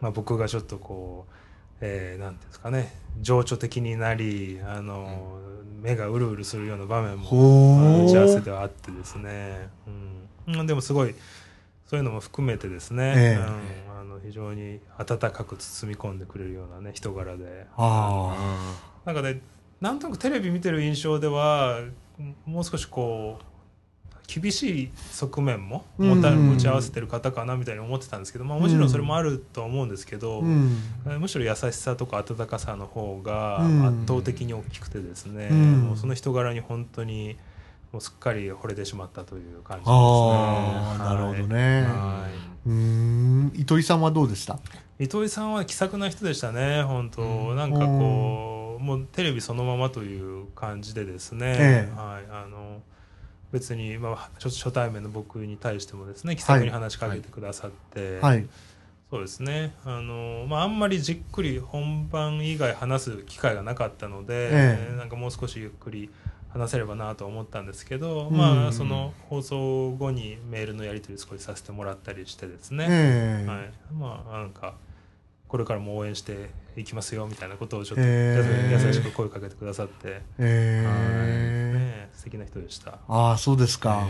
[0.00, 1.34] まあ、僕がちょっとこう、
[1.80, 5.38] えーなんていうんですかね情緒的になりあの、
[5.80, 8.40] 目がうるうるするような場面も打ち合わせう。
[8.42, 11.14] ではあってですね、うんうん、でもすごい
[11.86, 13.34] そういうのも含めてですね、ええ。
[13.36, 17.66] うん、あの非常に温かく包み込んでくれるようなね人柄で。
[17.76, 19.04] ああ。
[19.04, 19.40] なんかね
[19.80, 21.80] なんとなくテレビ見てる印象では
[22.46, 23.44] もう少しこう
[24.26, 30.38] 厳しい側面も持たうん持ち合わせてる方かなみたいに思ってたんですけど、まあ、もちろんそれもあるとは思うんですけど、あ。
[30.38, 30.78] うん。
[31.06, 33.86] えーむしろ優しさとか温かさの方がうん。
[33.86, 35.80] 圧倒的に大きくてですね、うん。
[35.82, 37.36] もうその人柄に本当に
[37.94, 39.92] もうすっかり惚れてしまったという感じですね。
[39.92, 41.82] ああ、なるほどね。
[41.86, 42.26] は
[42.66, 43.52] うーん。
[43.54, 44.54] 糸井さんはどうでした？
[44.98, 47.56] い糸井さんは気さくな人でしたね本当、うん。
[47.56, 51.96] なんかこうもうテレビそのままという感じでですね、ええ。
[51.96, 52.24] はい。
[52.32, 52.82] あの
[53.52, 58.44] 別に、まあ、初初対面の僕に対してもですね気さくに話しかけてくださって、はい。
[59.08, 59.72] そうですね。
[59.84, 64.96] あの、まあ、あんまりじっくり本番以外話す機会がなかったので、ええ。
[64.96, 66.10] なんかもう少しゆっくり
[66.54, 68.36] 話せればなと思ったんですけど、うん。
[68.36, 73.46] まあその放送後にメールのやり取り少しさせてもらったりしてですね、ええ。
[73.46, 74.74] はい、まあなんか
[75.48, 80.96] これからも応援していきますよみたいなことをちょっと優しく声かけてくださって、えはい。
[80.96, 82.98] えね、素敵な人でした。
[83.08, 83.90] ああ、そうですか。
[83.90, 84.08] はい。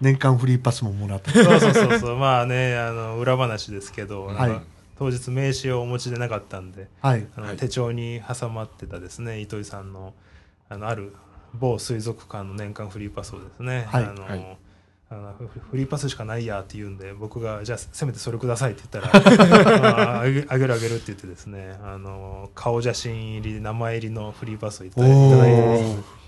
[0.00, 1.30] 年間フリーパスももらって。
[1.30, 2.16] そうそうそうそう。
[2.16, 4.36] まあねあの裏話ですけど、はい。
[4.36, 4.62] なんか
[4.98, 7.26] 当日名刺をお持ちでなかったんではい。
[7.34, 7.56] あの、はい。
[7.56, 10.14] 手帳に挟まってたですね糸井さんの
[10.68, 11.12] あのある
[11.54, 14.58] 某水族館の年間フリーパスをですね、はいあのはい。
[15.10, 26.22] あのフフリーパスしかないやって言うんで僕がじゃあせめてそれくださいって言ったら ああげるあげるって言ってですねあの顔写真入り名前入りのフリーパスをいただいて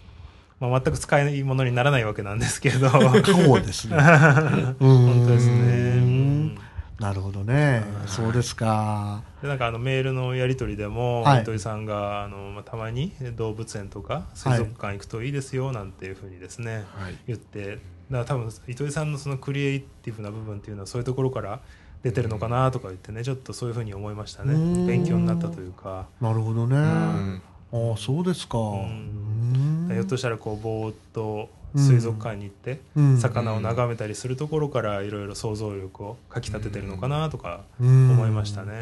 [0.60, 2.88] まあ、全く使えないものにならないわけなんですけど。
[2.88, 3.96] 顔ですね。
[4.78, 6.56] 本当ですね。
[6.98, 7.82] うんなるほどね。
[7.98, 8.04] は。
[8.04, 8.08] い。
[8.08, 9.22] そうですか。
[9.42, 11.42] でなんかあのメールのやり取りでも、はい。
[11.42, 17.16] 糸井さんがあの、まあ、たまに動物園とか水族館行くといいですよなんていうふうにですね、はい。
[17.26, 17.76] 言って。
[17.76, 17.80] だか
[18.10, 21.60] ら多分糸井さんのそのクリエイティブな部分っていうのはそういうところから
[22.02, 24.86] 出てるのかなとか言ってねちょっとそういうふうに思いましたね。
[24.86, 26.76] 勉強になったというか、なるほどね。
[26.76, 27.42] うん。
[27.72, 28.58] ああ、そうですか。
[28.58, 29.88] うん。
[29.88, 33.18] ひょっとしたらこうぼーっと水族館に行って、うん。
[33.18, 38.10] 魚を眺めたりするところからいろいろ想像力をかきたててるのかなとかうん。
[38.12, 38.72] 思いましたね。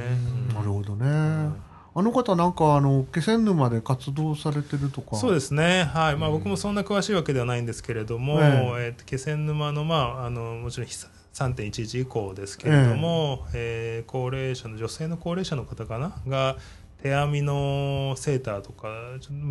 [0.48, 0.54] うん。
[0.54, 1.50] なるほどね。
[1.94, 5.16] あの方なんかあの気仙沼で活動されてるとか。
[5.16, 5.34] そうす。
[5.34, 6.16] ですね、はい。
[6.16, 6.34] まあ、うん。
[6.36, 8.88] 僕もそんな詳しいわけではないんですけれども、ええ。
[8.90, 16.14] ーと気仙沼の,、まあ、あのもちろん3.11以降ですけれども、えー高齢者の女性の高齢者の方かな？
[16.28, 16.56] が
[17.02, 18.88] 手編みのセーターとか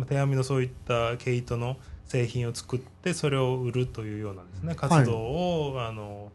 [0.08, 1.76] 手編みのそういった毛糸の
[2.12, 4.74] 製品を作ってそれを売るというようなですね。
[4.74, 6.30] 活動を、あの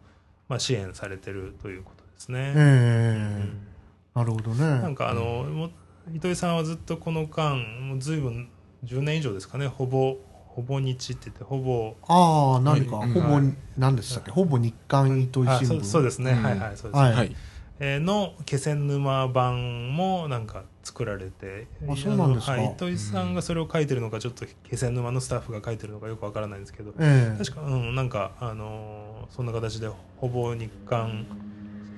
[0.49, 2.53] まあ、支援されてるということですね。
[2.55, 3.67] ええ
[4.15, 4.65] なるほどね。
[4.65, 5.69] なんかあの、も
[6.11, 8.49] 糸井さんはずっとこの間もう随分
[8.85, 9.67] 10年以上ですかね。
[9.67, 15.69] ほぼほぼ日って言ってほぼああ、何か、はいほぼはい、何でしたっけ、ほぼ日刊糸井あ新聞。
[15.69, 17.13] そうそうですね、うんはいはいそうです、はい。
[17.13, 17.35] はい。
[17.79, 22.53] えーの気仙沼版もなんか作られてあそうなんですか。
[22.53, 27.37] はい、糸井さんがそれを書いてるのかちょっと気仙沼のスタッフが書いてるのかよくわからないんですけどええ。
[27.43, 31.25] 確か、うん、なんか、あのーそんな形でほぼ日刊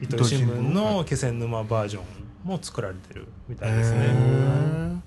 [0.02, 2.04] 糸井新聞の気仙沼バージョン
[2.43, 5.02] も作られてるみたいですね。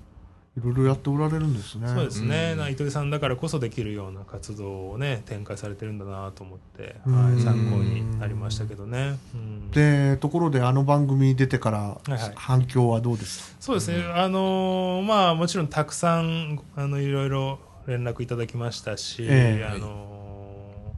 [0.55, 1.87] いろいろやっておられるんですね。
[1.87, 2.59] そうですね、うん。
[2.59, 7.33] な糸井さんだからこそできるような活動をね展開されてるんだなと思って、うん。
[7.33, 9.71] はい、参考になりましたけどね、うん。
[9.71, 12.31] で、ところであの番組出てからいはい。
[12.35, 19.65] 反響はどうですそうですね、あのーまあもちろんたくさんあのいろいろ連絡いただきましたし、ええ。
[19.65, 20.07] あの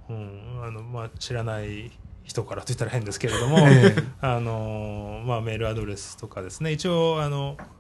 [0.10, 1.92] ーうんあのまあ、知らない
[2.24, 4.04] 人からと言ったら変ですけれども、ええ。
[4.20, 6.74] あのーまあ、メールアドレスとかですね。
[6.74, 7.75] 一応あの、えー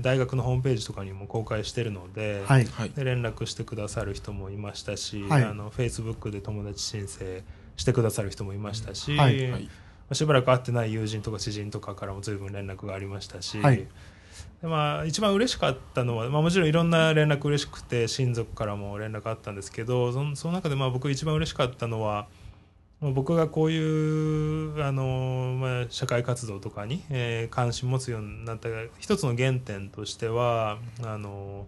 [0.00, 2.64] 大学のホームページとかにも公開してるので、はい。
[2.64, 2.90] はい。
[2.90, 5.44] で連絡してくださる人もいましたし、はい。
[5.44, 7.42] あの Facebook で友達申請
[7.76, 9.68] してくださる人もいましたし、はい。
[10.12, 13.86] しばらく会ってない友人とか知人とかからも随分連絡がありましたし、はい。
[14.62, 22.26] でまあ、一番嬉しかったのは、まあ、もちろんいろんな連絡嬉しくて親族からも連絡あったんですけどそのその中でまあ僕一番嬉しかったのは
[23.00, 31.66] 僕がこういうあの、まあ、社会活動とかに、えー関心持つようになった一つの原点としてはあの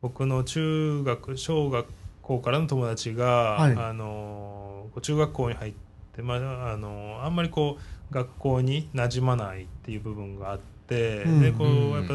[0.00, 1.86] 僕の中学小学
[2.22, 3.76] 校からの友達が、はい。
[3.76, 5.72] あの中学校に入っ
[6.14, 7.78] て、まあ、あのあんまりこ
[8.10, 11.90] う学校に馴染まないっていう部分があって、うんでこううん。
[11.92, 12.14] やっぱ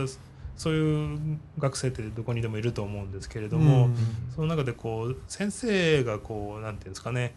[0.55, 3.95] そういう学生ってどこにでもいると思うんですけれども、うん。
[4.35, 7.35] その中でこう先生がこうなんていうんですかね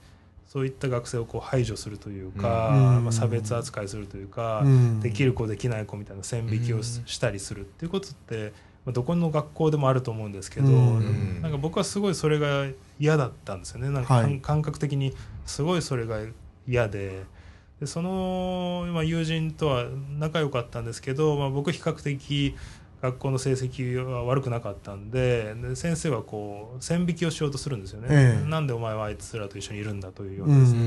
[0.50, 3.04] そういった学生をこう排除するというか、うん。
[3.04, 5.00] まあ、差別扱いするというか、うん。
[5.00, 8.52] できる子できない子みたいな線引きをししたりするっていうことって、
[8.84, 11.40] まあ、どこの学校でもあると思うんですけど、うん。
[11.40, 12.66] なんか僕はすごいそれが
[12.98, 13.90] 嫌だったんですよね。
[13.90, 15.14] なんか感覚的に
[15.46, 16.18] すごいそれが
[16.66, 17.22] 嫌で。
[17.78, 19.84] でその、まあ、友人とは
[20.18, 22.56] 仲良かったんですけど、まあ、僕比較的
[23.02, 28.48] 学校の成績は悪くなかったんでで先生はこう線引きをしようとするんですよね、ええ。
[28.48, 30.80] なんでお前はあいつらと一緒にいるんだというよううなですね、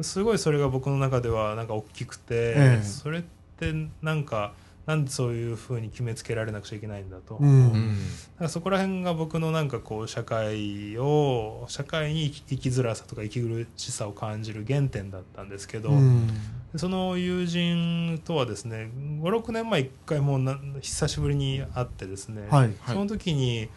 [0.00, 0.04] ん。
[0.04, 2.84] すごいそれが僕の中ではなんか大きくて、ええ。
[2.84, 3.22] それっ
[3.58, 4.52] てなんか
[4.90, 7.70] なんでそういうふうに決めつけられなくちゃいけないんだと、うん。
[7.70, 16.26] だからそこら辺が僕のなんかこう社会を社会に生きづらさとか生き苦しさを感じる原点だったんですけど、うん。
[16.72, 18.90] でその友人とはですね
[19.22, 22.74] 56年前1回もうな久しぶりに会ってですね、はい。
[22.88, 23.68] その時に、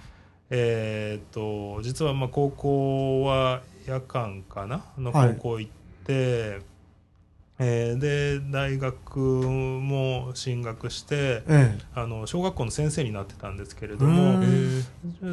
[0.49, 5.36] えーっと実はまあ高校は夜間かなのはい。
[5.36, 5.71] 高校行っ
[6.06, 6.62] て、
[7.63, 14.43] えーで大学も進学してえあの小学校の先生になってたんですけれどうも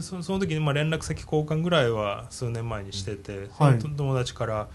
[0.01, 3.79] そその時にまあ連絡先交換ぐらいは数年前にしてて、はい。
[3.79, 4.69] 友達から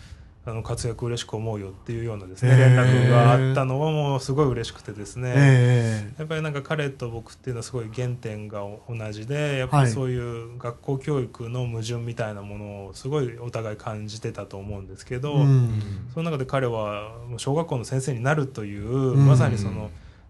[0.47, 15.81] あの活躍嬉しく思うよっていうようなですね連絡があったのはもうすごい嬉しくてですえね、えやっぱりなんか彼と僕っていうのはすごい原点が同じでやっぱはいりそういう学校教育の矛盾みたいなものをすごいお互い感じてたと思うんですけど、えうん。
[16.13, 19.25] その中で彼は小学校の先生になるという、ん。
[19.25, 19.89] まさにその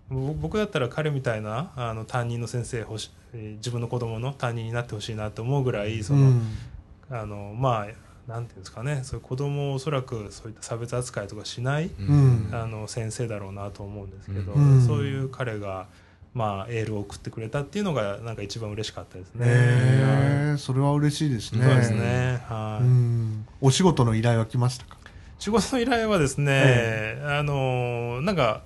[0.10, 6.41] ぼ僕だったら彼みたいなあの担任の先生欲しえー自分の子供の担任になってほしいなと思うぐらいその、うん。
[7.10, 12.50] あのまあなんていうんですかねそういう子供をおそらくそういった差別扱いとかしない、うん。
[12.52, 14.86] あの先生だろうなと思うんですけど、うん。
[14.86, 15.88] そういう彼が、
[16.34, 19.46] まあ、エールを送ってくれたっていうのがなんか一番嬉しかったですね。
[19.48, 21.64] ええそれは嬉しいですね。
[21.64, 22.84] そうですね、はい。
[22.84, 23.48] うん。
[23.62, 24.98] お仕事の依頼は来ましたか？
[25.38, 27.22] 仕事の依頼はですね、え。
[27.24, 28.64] あのなんか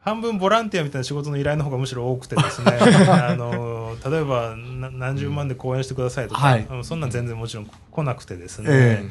[0.00, 2.72] 半分ボランティアみたいな仕事の依頼の方がむしろ多くてですね。
[3.08, 6.66] あの例えばな何十万で講演してくださいとか、はい。
[6.68, 9.08] あのそんなん全然もちろん来なくてですね、え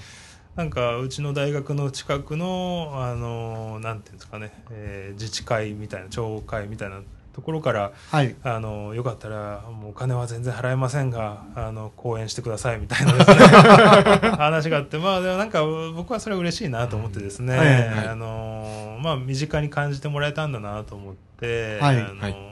[0.55, 7.01] なんかうちの大学の近くのあのなんていうんですかね、えー自治会みたいな町会みたいな
[7.33, 8.35] ところからはい。
[8.43, 13.23] あのよかったらもうお金は全然払えませんがあの講演してくださいみたいなね。
[14.37, 15.63] 話があってまあでもなんか
[15.95, 17.57] 僕はそれは嬉しいなと思ってですね、
[19.25, 21.99] 身近に感じてもらえたんだなと思って、はい。
[22.01, 22.48] あのはい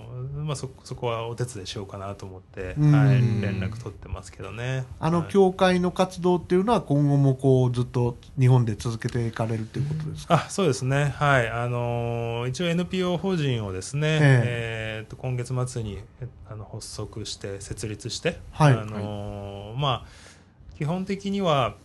[0.48, 2.92] まあ、そそこはお手伝いしようかなと思って、うん。
[2.92, 4.86] はい、連絡取ってますけどね。
[5.00, 5.28] あのはい。
[5.30, 10.46] 教会の活動っていうのは今後もこうずっと日本で続けていかれるっていうことですか？
[10.46, 11.50] あそうですね、はい。
[11.50, 15.06] あのー一応 NPO 法人をですね、ええ。
[15.06, 18.74] ーと今月末にえあの発足して設立して、はい。
[18.74, 21.76] あのーまあ、基本的には、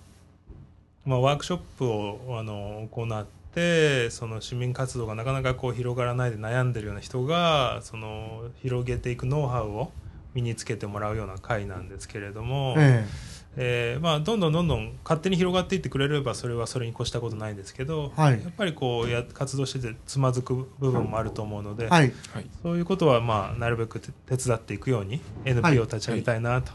[1.05, 3.42] まあ、ワークショップをあの行って
[4.11, 9.93] その市民活動がなかなかこう広がらないで悩んでるような人がその広げていくノウハウを
[10.35, 12.75] 身につけてもらうような会なんですけれども。
[12.79, 13.07] え
[13.57, 13.99] え。
[13.99, 18.43] ーまあ、どんどんどんどん勝手に広がっていってくれればそれはそれに越したことないんですけど、はい。
[18.43, 22.13] やっぱりこうや活動しててつまずく部分もあると思うので、えはい。
[22.33, 22.47] はい。
[22.63, 25.23] そういうことはまあなるべくて手伝っていくようにはい。
[25.53, 26.73] NPO を立ち上げたいなと、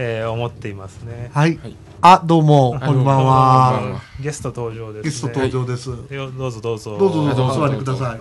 [0.00, 1.30] えー思っていますね。
[1.34, 1.58] はい。
[1.58, 1.74] はい。
[2.00, 3.32] あどうもあこんばんは。
[3.72, 5.10] はゲスト登場ですね。
[5.10, 5.90] ゲスト登場です。
[6.14, 6.96] よどうぞどうぞ。
[6.96, 7.66] どうぞどうぞおどうぞ。
[7.66, 8.18] 座りください。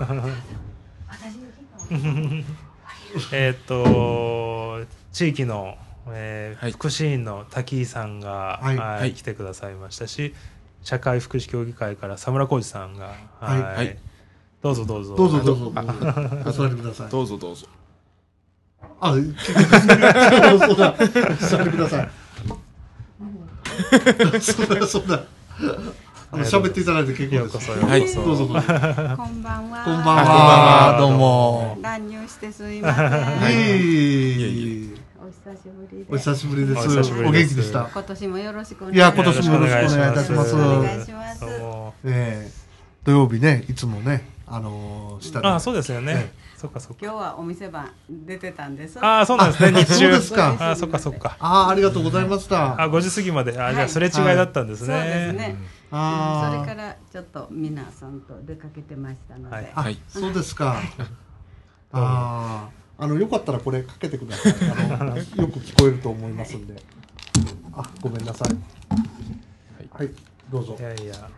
[3.31, 5.75] えーっと地域の、
[6.09, 6.71] えーはい。
[6.71, 9.13] 福祉員の滝井さんが、はい。
[9.13, 10.33] 来てくださいましたし
[10.81, 13.61] 社会福祉協議会から佐村浩二さんが、はい。
[13.61, 13.97] はい。
[14.63, 15.15] どうぞどうぞ。
[15.15, 15.71] どうぞ
[16.43, 17.09] お座りください。
[17.09, 17.67] どうぞどうぞ
[18.99, 19.17] あ、そ
[20.73, 20.95] うだ。
[21.39, 22.09] 座ってください。
[24.41, 25.23] そうだ、そうだ。
[26.31, 27.71] あの、喋っていただいて結構です。
[27.71, 28.61] はいどうぞどうぞ。
[29.17, 29.83] こんばんは。
[29.85, 30.23] こんばんあ
[30.93, 30.99] は。
[30.99, 31.77] どうも。
[31.81, 33.07] 乱入してすいません。
[35.19, 36.05] お久しぶりで。
[36.09, 36.79] お久しぶりです。
[36.79, 37.89] お久しぶりおです元気でした？
[37.93, 39.29] 今年もよろしくお願いいや、します。
[39.29, 40.55] 今年もよろしくお願いいたします。
[40.55, 41.45] お願いします
[42.05, 42.51] ええ
[43.05, 45.47] 土曜日ね、いつもね、あのー、下で。
[45.47, 48.97] あそうですよね、えそっかそっか今日はお店番出てたんです。
[48.99, 52.81] あそうなんですねあ日中そうですかあそっかそっかああ、ありがとうございました。
[52.81, 55.55] あ5時過ぎまであじゃはいあそれ違いだったんですそうね、ですね。
[55.91, 59.55] あーそれからちょっと皆さんと出かけてましたので。
[59.55, 60.81] はいあ、はいそうですか。
[61.91, 62.67] あ
[62.97, 64.53] あ、あの、よかったらこれかけてください。
[64.99, 66.75] あの、よく聞こえると思いますんで。
[67.73, 68.57] あ、ごめんなさい。
[69.91, 70.09] はい、
[70.49, 70.81] どうぞい。
[70.81, 71.29] やいや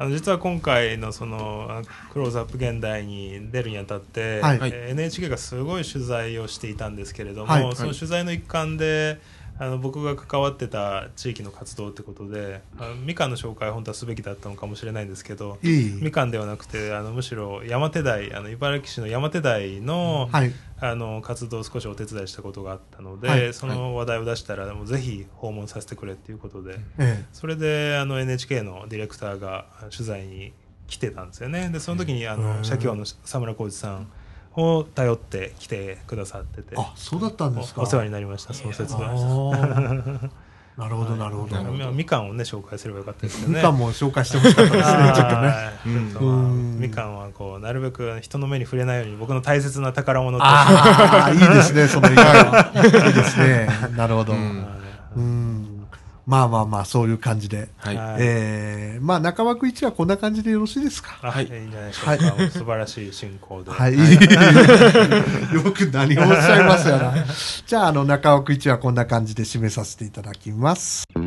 [0.00, 1.82] あの実は今回のそのあ
[2.12, 4.58] クローズアップ現代に出るにあたって、はい。
[4.62, 7.76] えー NHK がすごい取材をしていたんですけれども、はい。
[7.76, 9.20] その取材の一環で
[9.60, 20.52] あの僕が関わってた地域の活動ってことであのみかんの紹介本当はすべきだったのかもしれないんですけどみかんではなくてあのむしろ山手台あの茨城市の山手台の,、はい。
[20.80, 23.52] あの活動を少しお手伝いしたことがあったので、はい。
[23.52, 26.78] その話題を出したらもうぜひ訪問させてくれっていうことで。
[26.98, 30.52] えそれであの NHK のディレクターが取材に
[30.86, 31.68] 来てたんですよね。
[31.70, 34.08] でその時にあへのー社協の佐村浩二さん
[34.58, 37.80] を頼って来てくださっててえあ、そうだったんですか。
[37.80, 40.30] おお世話になりましたその説あ明ー
[40.78, 41.60] なるほど、なるほど。
[41.72, 45.72] みみかんをね紹介すればよかったですねみかんも紹介してほしかったですね、ちょっとね。
[46.78, 52.70] みかんはこうなるべく人の目に触れないように僕の大切な宝物としてああ、いいですね、その言い方。
[53.06, 53.68] いいですね。
[53.96, 54.34] なるほど。
[54.34, 55.57] ううんん。
[56.28, 57.70] まあまあまあ、そういう感じで。
[57.78, 57.96] はい。
[57.96, 61.18] はいえー、まあ、中枠1はこんな感じでよろしいですか？
[61.22, 62.24] あ、はいい、いんじゃないでしょうか。
[62.36, 63.70] もう素晴らしい進行で。
[63.70, 63.94] はい。
[65.54, 67.14] よく何をおっしゃいますよな。
[67.66, 71.04] じゃあ、あの、中枠1はこんな感じで締めさせていただきます。
[71.16, 71.18] あ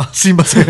[0.00, 0.64] あ、すいません。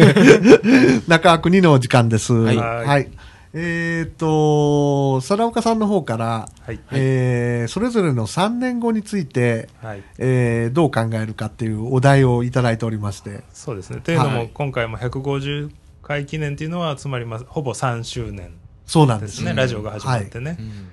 [1.07, 2.33] 中枠2のお時間です。
[2.33, 3.11] はいはい。
[3.53, 6.81] えっ、と、貞岡さんの方から、はい。
[6.93, 10.03] えーそれぞれの3年後について、はい。
[10.17, 13.43] えーどう考えるかっていうお題をいただいておりまして。
[13.53, 14.01] そうですね。
[14.03, 15.71] というのも、はい今回も150
[16.03, 18.53] 回記念っていうのは、つまり、まあ、ほぼ3周年
[18.87, 19.51] そうなんですね。
[19.51, 20.57] うんラジオが始まってね。
[20.59, 20.89] うん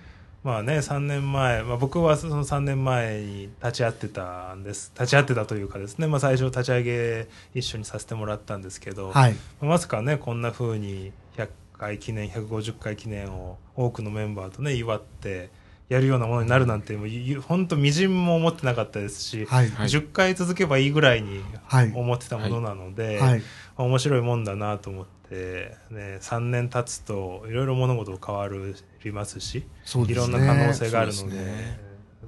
[0.46, 4.92] まあね、3年前、まあ、僕はその3年前に立ち会ってたんです。
[4.94, 9.36] 立ち会ってたというかですね、まあ、最初立ち上げ一緒にさせてもらったんですけど、はい。
[9.60, 15.50] まさかね、こんな風に100回記念、150回記念を多くのメンバーとね、祝って
[15.90, 19.70] やるようなものになるなんて、もうゆ本当みじんも思ってなかったですし、はい。
[19.70, 23.42] はい10回続けばいいぐらいにはい思ってたものなので、はい。
[23.78, 28.48] 面白いもんだなと思って、ね、3年経つといろいろ物事変わ
[29.04, 29.66] りますし。
[30.08, 31.80] いろんな可能性があるのでね。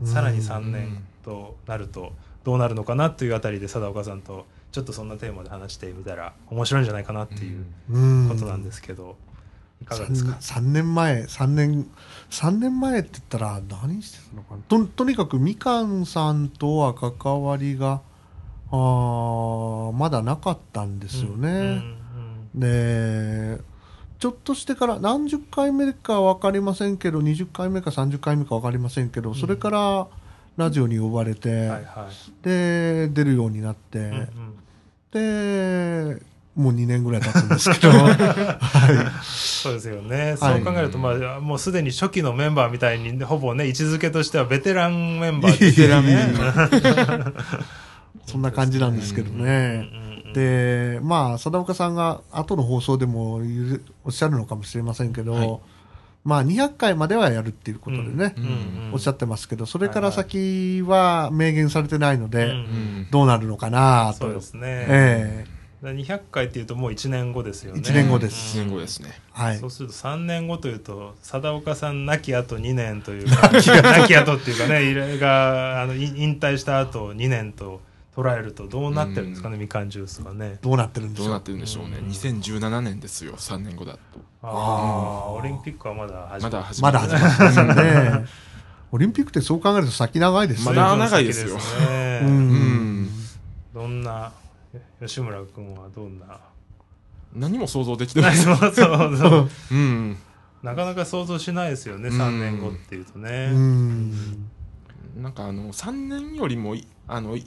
[0.04, 8.30] さらにうん3年となるとどうなるのかなというあたりで貞岡さんとちょっとそんなテーマで話してみたら面白いんじゃないかなっていううん。
[8.30, 9.16] ことなんですけど、
[9.82, 11.88] いかがですか？3, 年前、3年、
[12.30, 14.62] 三年前って言ったら何してたのかな？
[14.68, 18.02] と、とにかくみかんさんとは関わりが、
[18.70, 21.50] あーまだなかったんですよね。
[21.50, 21.60] うんう
[21.94, 21.97] ん
[22.58, 23.60] で、
[24.20, 30.08] ちょっとしてから何十回目か分かりませんけど、20回目か30回目か分かりませんけど、それから
[30.58, 32.44] ラジオに呼ばれて、はいはい。
[32.44, 34.28] で、出るようになって、うんうん。
[35.12, 36.20] で、
[36.56, 46.34] もう2年ぐらい経つんですけど、 はそうですよね、そう考えると、まあ、もうすでに初期のメンバーみたいに、ほぼね、位置づけとしてはベテランメンバーですよね。
[48.26, 50.07] い、 そんな感じなんですけどね。
[50.28, 53.42] うんうんで、まあ、貞岡さんが後の放送でも
[54.04, 55.60] おっしゃるのかもしれませんけど、はい。
[56.24, 63.08] まあ、200回まではやるっていうことでね、うんうんおっしゃってますけど、それから先は明言されてないので、うんうん。
[63.12, 64.26] どうなるのかなと。
[64.26, 65.46] そうですね、え
[65.82, 67.82] だから200回っていうともう1年後ですよね。
[67.82, 68.58] 1年後です。
[68.58, 69.10] 1年後ですね。
[69.38, 69.58] えはい。
[69.58, 69.70] そう。
[69.70, 77.80] すると3年後というと貞岡さん亡きあと2年というか亡きあとっていうかねいろいろがあの引引退した後2年と
[78.18, 81.98] 捉えるとどうなってるんですかね、みかんジュースはねどうなってるんでしょうどうなってるんでしょうね。
[82.00, 84.00] うん2017年ですよ、3年後だと。
[84.42, 84.50] あ
[85.28, 88.26] あオリンピックはまだ始ままだ始まだ始まってませんね。
[88.92, 90.66] オリンピックってそう考えると先長いですね。
[90.66, 93.10] まだ長いですよねうんうん。
[93.72, 94.32] どんな
[95.00, 96.40] 吉村君はどんな？
[97.36, 98.36] 何も想像できてない。
[98.36, 100.18] そうそうそううん。
[100.64, 103.52] なかなか想像しないですよね、うん3年後っていうとね。
[103.54, 104.50] うん。
[105.22, 107.46] なんかあの、3年よりもい、あの、い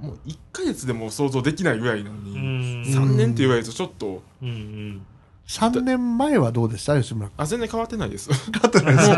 [0.00, 5.06] もう1ヶ月でも想像できないぐらいなのうに、ん3年って言われるとちょっと、うんうん
[5.48, 7.00] 3年前はどうでした？
[7.00, 7.34] 吉村君。
[7.36, 8.30] あ、全然変わってないです。
[8.50, 9.06] 変わってないです。
[9.06, 9.12] じ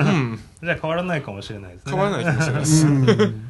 [0.71, 1.93] ゃあ変わらないかもしれないですね。
[1.93, 2.87] 変わらないかもしれないです。
[2.87, 3.45] うん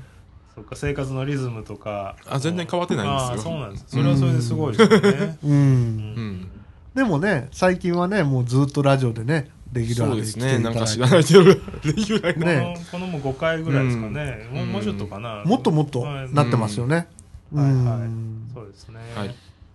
[0.55, 2.15] そっか生活のリズムとか。
[2.25, 3.85] あ全然変わってないんですよああそうなんです。
[3.89, 5.39] それはそれですごいですよね。
[5.43, 6.49] うんううん。
[6.95, 10.59] でもね、最近はね、もうずっとラジオでね、レギュラそうーで来ていですね。
[10.61, 11.01] なんただいて。
[11.01, 11.55] か知らないけど、レ
[11.95, 12.39] ギュラー。
[12.45, 14.49] ねのこのもう5回ぐらいですかね。
[14.53, 15.43] もううんもうちょっとかな。
[15.45, 17.09] もっともっとはいなってますよね。
[17.53, 17.75] はいはい。
[17.75, 19.01] うんそうですね。
[19.15, 19.35] はい。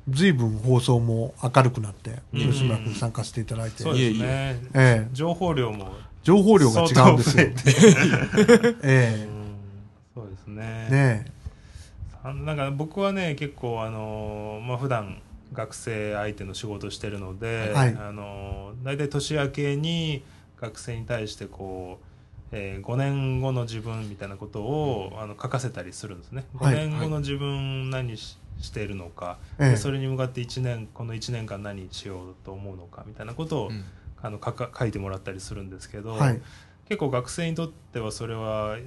[0.09, 2.51] ずいぶん放送も明るくなって、うん。
[2.51, 4.61] 吉村君参加していただいて、そうですね。
[4.73, 5.07] ええ。
[5.13, 5.93] 情報量も。
[6.23, 7.43] 情報量が違うんですよ。
[7.43, 8.75] えて。
[8.83, 9.55] えうん。
[10.13, 10.89] そうですえね。
[10.89, 11.25] ね
[12.23, 17.95] あなんか僕はね結構あのまあ普段学生相手の仕事してるので、はい。
[17.97, 20.23] あの大体年明けに
[20.59, 22.05] 学生に対してこう、
[22.53, 26.45] えー5年後の自分みたいなことを、あの書かせたりするんですね。
[26.55, 29.69] 5はい年後の自分何ししているのか、ええ。
[29.71, 33.83] でそれに向かって1年この1年間何しようと思うのかみたいなことを、うん。
[34.21, 36.41] あの書か書いてもらったりするんですけど、はい。
[36.87, 38.77] 結構学生にとってはそれは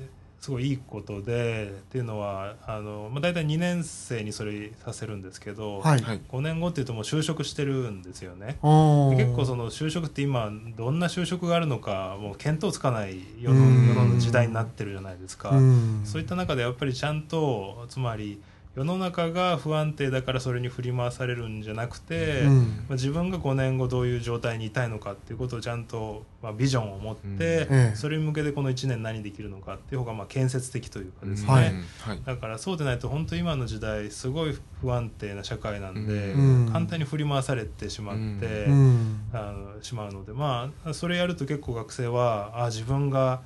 [0.40, 6.00] すごいいいことでっていうのはあの、まあ、大体2年生にそれさせるんですけど、はい。
[6.00, 6.20] はい。
[6.28, 8.58] 5年後っていうともう就職してるんですよね。
[8.62, 15.50] 結構その就職って今どんな就職があるのかもう見当つかない世のうん世の時代になってるじゃないですか。
[15.50, 18.40] うんそういった中でやっぱりちゃんとつまり
[18.76, 22.58] 世の中が不安定だからそれに振り回されるんじゃなくて、うん。
[22.58, 27.40] まあ、自分が5年後どういう状態にいたいのかっていうことをちゃんと、まあ、ビジョンを持って、うん。
[27.40, 27.96] ええ。
[27.96, 31.64] それに向けてこの1年何できるのかっていう方がまあ建設的というかですね、はい。
[31.64, 32.20] はい。
[32.26, 36.70] だからそうでないと本当今の時代すごい不安定な社会なんで、うん。
[36.70, 39.20] 簡単に振り回されてしまって、うん。
[39.32, 43.40] あのしまうのでまあそれやると結構学生はあ自分が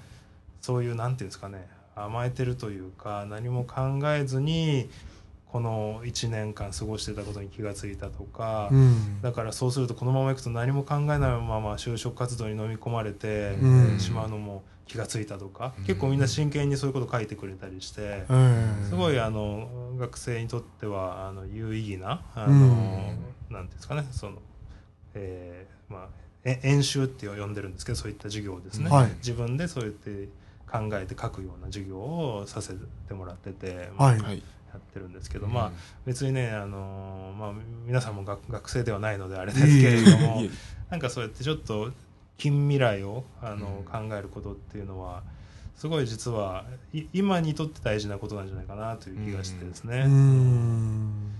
[0.60, 4.88] そういうなんていうんですかね甘えてるというか何も考えずに
[5.52, 9.20] この1年間過ごしてたことに気がついたとか、うん。
[9.20, 13.98] だからそうするとこのままいくと何も考えないまま就職活動に飲み込まれて、うん。
[13.98, 15.84] しまうのも気がついたとか、うん。
[15.84, 18.00] 結構みんな真剣にそういうこと書いてくれたりして。
[18.00, 22.56] ええすごいあの学生にとってはあの有意義なあの、うん。
[22.56, 24.38] なんていうんですかねその、
[25.14, 26.08] えーまあ、
[26.44, 29.08] え演習って呼んでるんですけどそういった授業をですね、はい。
[29.16, 30.28] 自分でそうやって
[30.70, 32.74] 考えて書くような授業をさせ
[33.08, 34.42] てもらってて、はい
[34.72, 35.72] やってるんですけど、まあ
[36.06, 37.52] 別にねあの、まあ、
[37.86, 40.42] 皆さんも学学生ではないのであれですけれども
[40.90, 41.90] なんかそうやってちょっと
[42.38, 44.08] 近未来をあの、うん。
[44.08, 45.22] 考えることっていうのは
[45.76, 50.04] すごい実はい今にとって大事なことなんじゃないかなという気がしてですね。
[50.06, 51.32] うん。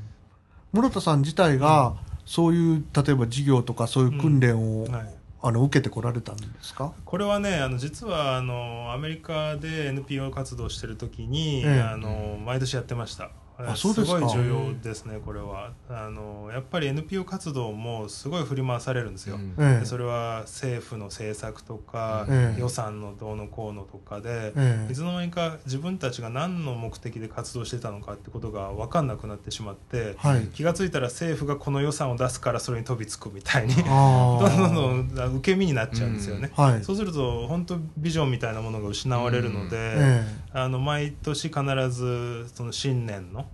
[0.73, 6.93] 室田さん自体がそういう例えば授業とかそういう訓練を、はいあの受けてこられたんですか？
[7.05, 11.81] これはねあの実はあのアメリカで NPO 活動してる時に、ええ。
[11.81, 13.31] あの毎年やってました
[13.67, 14.21] あそうですか。
[14.21, 15.73] ごい重要ですねこれは。
[15.89, 19.87] あのやっぱり NPO 活動もすごい振り回されるんですよ、うん。
[19.87, 22.61] それは政府の政策とか、ええ。
[22.61, 24.93] 予算のどうのこうのとかで、ええ。
[24.93, 30.47] いつの間にか自分たちが何の目的で活動してたのかってことが分かんなくなってしまって、はい。
[30.49, 36.51] 気が付いたら政府がこの予算を出すからそれに飛びつくみたいにどあんどんどーん受け身になっちゃうんですよね。
[36.55, 36.85] はい。
[36.85, 43.47] そうすると本当ビジョンみたいなものが失われるので、えあの毎年必ずその新年のうん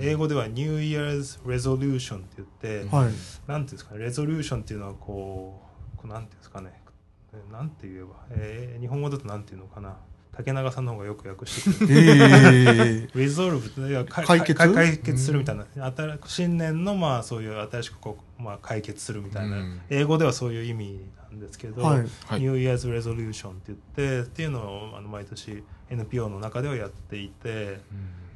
[0.00, 3.12] 英語では New Year's Resolution って言って、えはい。
[3.46, 5.62] なんていうんですかねレゾリューションっていうのはこ
[5.94, 6.72] うこうなんていうんですかね
[7.32, 9.96] えなんて言えば、えー日本語だとなんていうのかな
[10.36, 12.10] 竹永さんの方がよく訳してくれる。
[12.12, 14.54] ええ Resolve いやか解決？
[14.54, 19.80] か解決するみたいな、新新年のまあそういう新しくこう、まあ、解決するみたいな、うん。
[19.90, 22.06] 英語ではそういう意味なんですけど、はい。
[22.26, 22.40] はい。
[22.40, 27.80] New Year's Resolution って言ってっていうのをあの毎年 NPO の中ではやっていて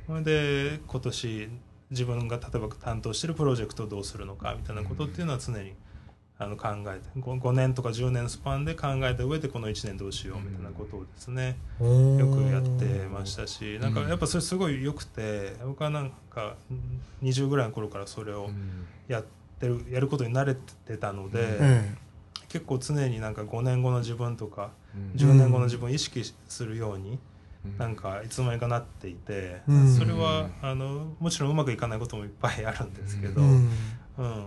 [0.07, 1.49] それで今年
[1.91, 5.75] 自分が例えば担当してるプロジェクトをどうするのかみたいなことっていうのは常に
[6.37, 16.57] あの考えて 5, 5年とか10年スパンで考えた上でこの1年どうしようみたいなことをですねよくやってましたしなんかやっぱそれすごい良くて僕はなんか
[17.23, 18.51] 20ぐらいの頃からそれを
[19.07, 19.25] やっ
[19.61, 21.95] てるやることに慣れてたので、え
[22.49, 25.19] 結構常になんか5年後の自分とかうん。
[25.19, 27.19] 10年後の自分を意識するようにうん
[27.79, 29.95] なんかいつの間にかなっていて、うん。
[29.95, 33.67] それはあのもちろんうまくいかないこともいっぱいあるんですけど、えううん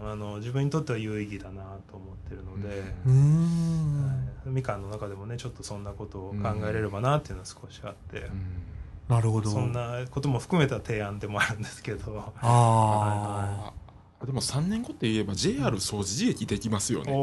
[0.06, 4.08] んあの自分にとっては有意義だなと思ってるので、うーん。
[4.08, 4.14] は
[4.46, 4.50] い。
[4.50, 8.42] みかんの中でもねちょっとそんなことを考えれればなっていうのは少しあって、うん。
[9.10, 9.50] なるほど。
[9.50, 12.34] そんなことも含めた提案でもあるんですけど。
[12.42, 13.72] あ
[14.22, 17.14] あでも3年後って言えば JR 総除寺駅できますよね。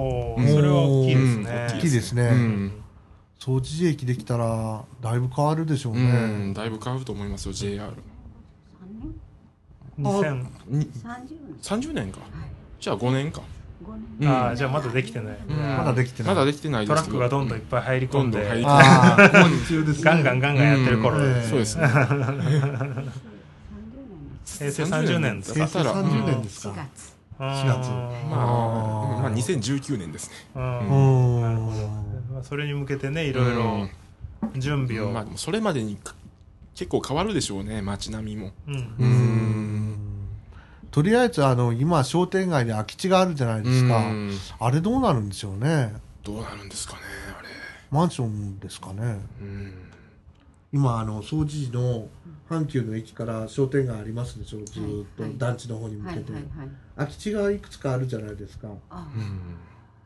[0.55, 1.43] それは大きいですうん。
[1.45, 1.67] ね。
[1.77, 2.23] 大きいですね。
[2.23, 2.84] うん
[3.45, 7.93] あ掃除駅できたらだいぶ変わるでしょううんねだいぶ変わると思いますよ JR
[10.01, 11.91] 2000に三十年。
[11.91, 12.21] 30年か。
[12.21, 12.31] はい。
[12.81, 13.43] じゃあ5年か。
[13.83, 14.29] 五うん年。
[14.29, 15.57] ああじゃあまだできてない、うん。
[15.57, 16.35] まだできてない。
[16.35, 21.87] まだできてないですトラックがどんどんいっぱい入り込んでどんどん入りああ工事中ですねガンガンガンガンやってる頃、うんそうですね
[24.59, 27.15] 平成30年ですか平成30年です四か月。
[27.39, 33.89] あー4月まあまあ2019年ですねなるほどまあそれに向けてねいろいろ
[34.57, 36.17] 準備を、まあそれまでにか
[36.75, 38.51] 結構変わるでしょうね街並みも。
[38.67, 38.75] うん。
[38.75, 39.97] うーん。
[40.91, 43.99] とりあえずあの今商店街で空き地があるじゃないですか。
[43.99, 44.31] うん。
[44.59, 45.95] あれどうなるんでしょうね。
[46.25, 47.01] どうなるんですかね
[47.39, 47.49] あれ。
[47.93, 49.21] マンションですかね。
[49.41, 49.73] うん。
[50.73, 52.09] 今あの掃除時の
[52.51, 56.17] 阪急の駅から商店街ありますでしょずーっと団地の方に向はい。
[56.17, 56.33] けて。
[56.97, 58.69] 空き地がいくつかあるじゃないですか。
[58.91, 59.07] あ。
[59.15, 59.41] うん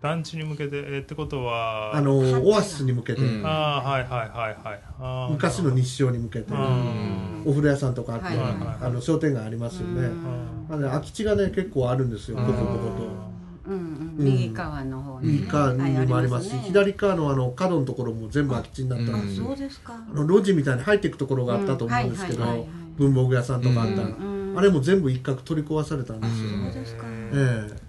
[0.01, 3.21] 団地に向けてえーってことはあのオアシスに向けて。
[3.21, 3.43] うん。
[3.45, 5.33] あーはいはいはいはい。
[5.33, 6.53] 昔の日照に向けて。
[6.53, 7.43] うん。
[7.45, 8.77] お風呂屋さんとかあってはいはいはい。
[8.81, 10.03] あの商店街ありますよね。
[10.03, 10.67] うん。
[10.71, 12.47] あの空き地がね結構あるんですようん。
[12.47, 13.29] ポコポコと。
[13.67, 14.15] うんうん。
[14.19, 15.33] 右側の方にね。
[15.41, 16.61] 右側にもありますし、ね。
[16.61, 19.05] 左側のあの角のところも全部空き地になった。
[19.13, 19.15] ん。
[19.17, 19.47] あですよ。
[19.47, 19.95] そうですか。
[19.95, 22.69] あの路地みたいに入っていくところがあったと思うんですけど
[22.99, 26.51] 文房具屋さんとかあったら、うんあれも全部一角取り壊されたんですよ。
[26.51, 27.05] うんそうですか。
[27.07, 27.88] え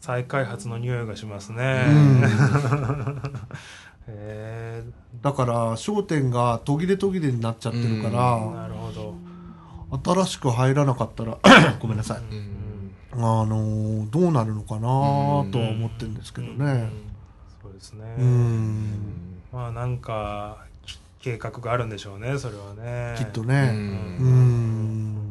[0.00, 1.84] 再開発の匂いがしますね、
[4.08, 4.82] え
[5.22, 9.14] だから商店が途切れ途切れになっちゃってるかえら、なるほど。
[10.02, 11.38] 新しく入らなかったら
[11.80, 12.34] ごめんなさい。
[12.34, 12.60] うん
[13.12, 14.88] あのーどうなるのかなと
[15.58, 16.90] は思ってるんですけどうんね。
[17.60, 19.42] そうですね、うん。
[19.52, 23.72] まあなんかき計画があるんでしょうねそれはねうきっとね。
[23.72, 23.78] んう
[24.28, 25.29] ん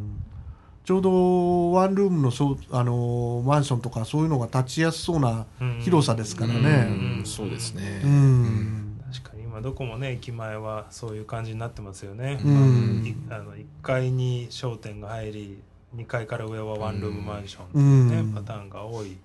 [0.90, 5.80] ちょうどワンルームのそうあのーマンションとかそういうのが立ちやすそうなうん。
[5.82, 7.22] 広さですからうねん。
[7.26, 8.02] そうですね。
[8.04, 9.00] うん。
[9.14, 9.44] 確かに。
[9.44, 13.06] 今どこもね駅前はそういう感じになってますよね、うん。
[13.06, 15.62] いあの1階に商店が入り
[15.96, 18.34] 2階から上はワンルームマンションっていうね、うん。
[18.34, 19.16] パターンが多い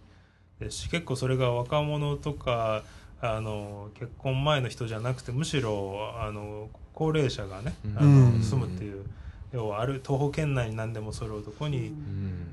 [0.60, 2.82] ですし結構それが若者とか
[3.22, 8.42] あの結婚前の人じゃなくてむしろあの高齢者がね、あのうん。
[8.42, 9.06] 住むっていう
[9.54, 12.48] 要はある徒歩圏内に何でも揃うとこにうん。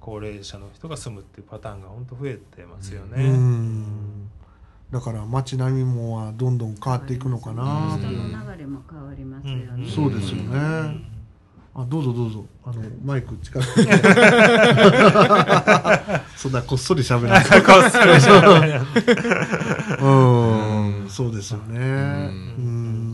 [0.00, 3.26] 高齢者の人が住むっていうパターンが本当増えてますようね。
[3.26, 4.28] ん。
[4.90, 7.96] だから街並みもどんどん変わっていくのかな。
[7.98, 9.90] 人との流れも変わりますよね。
[9.90, 11.14] そうですよね
[11.76, 12.44] あどうぞどうぞ。
[12.64, 13.62] あのマイク近く。
[13.64, 13.66] に
[16.36, 17.44] そんなこっそり喋らない。
[17.44, 18.78] こっそり喋らない。
[20.04, 21.08] うん。
[21.08, 21.78] そうですよね。
[21.78, 21.80] ん。
[21.80, 21.90] う
[22.60, 23.13] ん。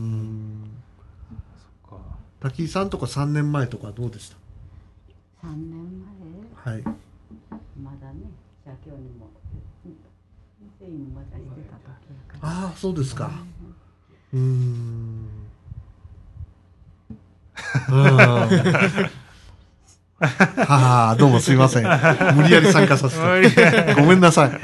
[2.41, 4.33] 滝井さんとか3年前とかどうでし
[5.43, 6.03] 3年
[6.63, 6.93] たはい前
[7.83, 8.19] まだね
[8.65, 9.29] 社協にも。
[12.41, 13.29] ああそうですか
[14.33, 15.27] うーん
[17.89, 18.07] うん
[20.17, 21.83] はあどうもすいません
[22.35, 23.17] 無理やり参加させ
[23.51, 24.59] てごめんなさいそう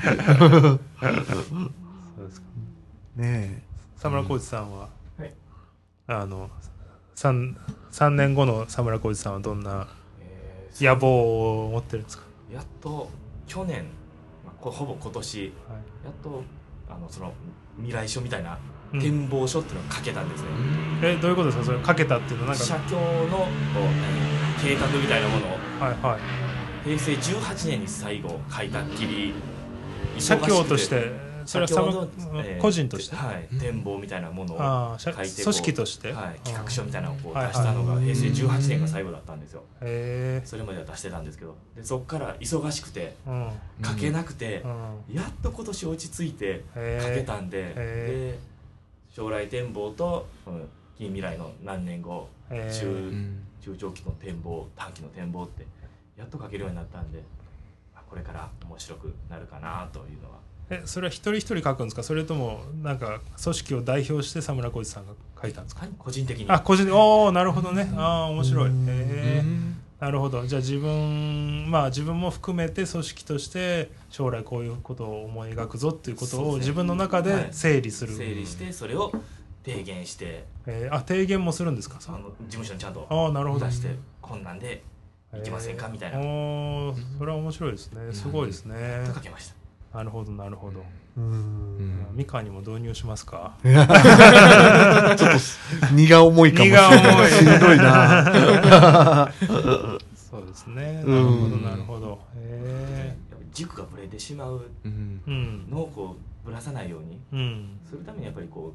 [2.28, 2.48] ですか
[3.16, 3.62] ね
[3.96, 5.34] 佐村浩二さんは、はい
[6.08, 6.50] あの
[7.18, 7.56] 3,
[7.92, 9.88] 3年後の佐村浩二さんはどんな
[10.22, 13.10] えー野望を持ってるんですか、やっと
[13.48, 13.86] 去年、
[14.46, 15.46] まあ、こほぼ今年。
[15.46, 15.82] やはい。
[16.12, 16.44] っと
[16.88, 17.34] あのその
[17.78, 18.60] 未来書みたいな
[18.94, 19.02] うん。
[19.02, 20.48] 展望書っていうのを書けたんですね、
[21.02, 21.66] えどういうことですか？
[21.66, 22.64] それかけたっていうのはなんか。
[22.64, 23.80] 社協のこう
[24.60, 25.50] 何計画みたいなものを。
[25.80, 26.22] はいはい。
[26.86, 29.34] 平成18年に最後書いたっきり
[30.20, 31.12] 社協として
[31.48, 32.08] それはの
[32.44, 39.64] えー個人として、はい、展望みたいなものを書いて組織として、はい、企画書みたいなのをこうはい出したのがはい平成18年が最後だったんですよ。
[39.82, 41.56] へそれまでは出してたんですけど。
[41.76, 43.86] でそこから忙しくてえうん。
[43.86, 45.16] 書けなくてう、ん。
[45.16, 48.40] やっと今年落ち着いて書けたんで,、へで
[49.10, 50.60] 将来展望とこの
[50.98, 53.44] 近未来の何年後中うん。
[53.62, 55.66] 中長期の展望短期の展望って
[56.18, 57.22] やっと書けるようになったんで
[57.96, 60.38] あこれから面白くなるかなというのは
[60.70, 62.04] えそれは一人一人書くんですか？
[62.04, 65.86] それともなんか組織を代表して佐村浩二さんが書いたんですか？
[65.98, 66.46] 個人的に。
[66.50, 67.92] あ個人でおおなるほどね。
[67.96, 68.66] ああ面白い。
[68.66, 68.86] へうん。
[68.90, 69.44] え
[70.00, 70.46] なるほど。
[70.46, 79.12] じゃあ自分まあ自分も含めて組織として将来こういうことを思い描くぞっていうことを自分の中で整理する、整理してそれを
[79.66, 80.46] 提言して。
[80.66, 81.98] えーあ提言もするんですか？
[82.10, 83.66] あの事務所にちゃんとああなるほど。
[83.66, 84.84] 出してこんなんで
[85.34, 85.88] いけませんか？
[85.88, 86.20] みたいな。
[86.20, 88.14] おーそれは面白いですね。
[88.14, 88.76] すごいですね。
[89.08, 89.56] と書けました
[89.94, 90.82] なるほどなるほど、
[91.18, 91.30] ううん。
[91.80, 93.58] んみかんにも導入しますか？
[93.64, 93.88] ちょっ
[95.18, 97.28] と荷が重いかもしれない。
[97.28, 97.32] い。
[97.32, 99.32] しんどいな。
[100.16, 100.94] そうですね。
[100.94, 101.06] なうん。
[101.06, 102.20] るほどなるほど。
[102.36, 105.22] へやっぱり軸がぶれてしまううん。
[105.26, 107.80] えうんのをこうぶらさないようにうん。
[107.90, 108.74] するためにやっぱりこ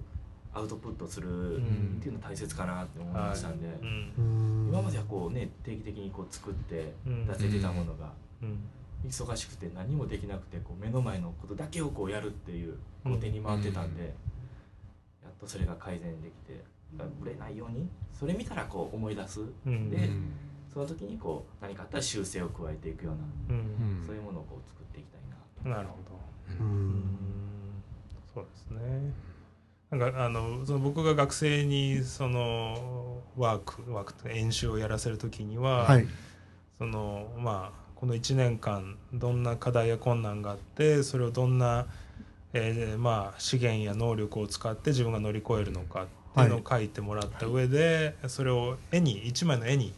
[0.54, 1.98] うアウトプットするん。
[2.00, 3.84] っていうの大切かなって思いましたんで、う
[4.20, 4.68] ん。
[4.70, 7.26] 今まではこうね定期的にこう作ってうん。
[7.28, 8.10] 出せてたものが
[8.42, 8.58] うん
[9.06, 14.14] 忙しくて何もできなくてこう目の前のことだけをこうやるっていううん工程に回ってたんで、
[15.22, 16.62] やっとそれが改善できて
[17.18, 19.40] ぶれないようにそれ見たらこう思い出す。
[19.66, 19.90] うん。
[19.90, 20.10] で
[20.72, 23.16] その時にこう何かあったら修正を加えていくよう
[23.50, 24.06] な、うん。
[24.06, 26.64] そういうものをこう作っていきたいななるほど。
[26.64, 26.90] ううん。
[27.00, 27.02] ん
[28.32, 29.12] そうですね。
[29.90, 36.06] なんかあのその僕が学生にそのワークワークと演習をやらせる時には、はい。
[36.78, 41.86] そのまあこの1年間どんな課題や困難があってそれをどんな、
[42.52, 49.92] えーまあ、資源や能力を使って自分が乗り越えるのかっていうのを書いてもらった上で、それを絵に1枚の絵に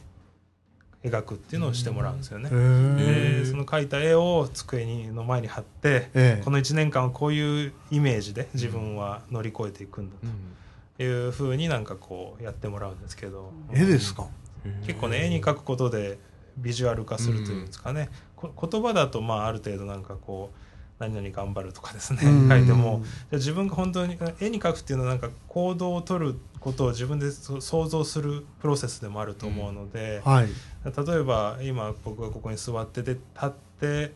[1.03, 2.51] 描くっていうのをしてもらうんですよね。
[2.51, 6.43] でその描いた絵を机にの前に貼ってええ。
[6.45, 10.17] この1年間はこういうイメージで自分は乗り越えていくんだ
[10.99, 13.51] というふうになんかこうやってもらうんですけど。
[13.73, 14.27] 絵ですか？
[14.87, 16.19] 結構ね絵に描くことで
[16.57, 20.59] ビジュアル化するというんですかね、こ言葉だとまあある程度なんかこう
[20.99, 22.21] 何々頑張るとかですね。
[22.25, 22.49] うん。
[22.49, 23.03] 書いても。
[23.05, 30.49] じゃあ自分が本当に絵に描くっていうのはなんか行動を取ることを自分でそ想像するプロセスでもあると思うので、はい。
[30.85, 33.51] 例えば今僕がここに座ってて立っ
[33.81, 34.15] て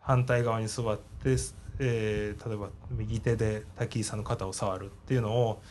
[0.00, 1.36] 反対側に座って、
[1.78, 5.62] えー例えば右手で滝井さんの肩を触るっていうのを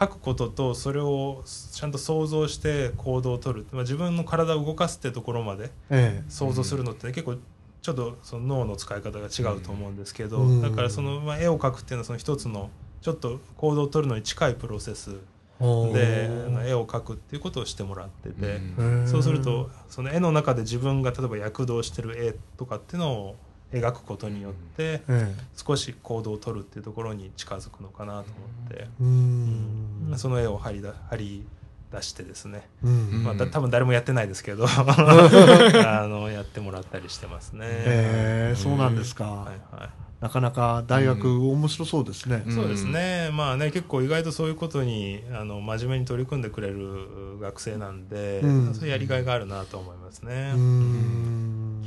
[0.00, 7.36] 書くこととそれをちゃんと想像して行動を取る、まあ、自分の体を動かすってところまでえ想像するのって、結構
[7.82, 10.62] ちょっとその脳の使い方が違うと思うんですけど、うん。
[10.62, 12.70] だからその、まあ、絵を描くっていうのはその一つの
[13.00, 15.16] ちょっと行動を取るのに近いプロセス
[15.60, 16.28] え
[16.62, 19.08] で絵を描くっていうことをしてもらってて、うん。
[19.08, 23.36] そうするとその絵の中で自分が例えば躍動してる絵とかっていうのを
[23.72, 30.14] 描くことによってえ少し行動を取るっていうところに近づくのかなと思って、えうん。
[30.16, 31.46] その絵を貼りだ貼り
[31.92, 33.24] 出してですね、うん。
[33.24, 37.66] まあ、だ多分誰もやってないですけど あのやってもらったりしてますね。
[37.66, 39.90] ええそうなんですか、はいはい。
[40.20, 42.54] なかなか大学、面白そうですね、うん。
[42.54, 48.74] そうですね、まあね、結構意外とそういうことにあの真面目に取り組んでくれる学生なんで、うん。
[48.74, 50.52] そういうやりがいがあるなと思いますね。
[50.56, 51.37] うん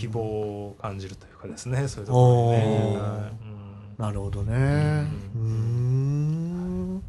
[0.01, 2.97] 希望を感じるというかですね、そういうところにね。
[2.97, 3.29] は
[3.99, 4.01] い。
[4.01, 5.07] なるほどね。
[5.35, 7.03] うん。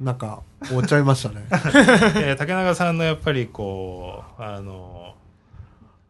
[0.00, 1.46] なんか終わっちゃいましたね。
[2.14, 5.12] う んいや竹中さんのやっぱりこう、あの、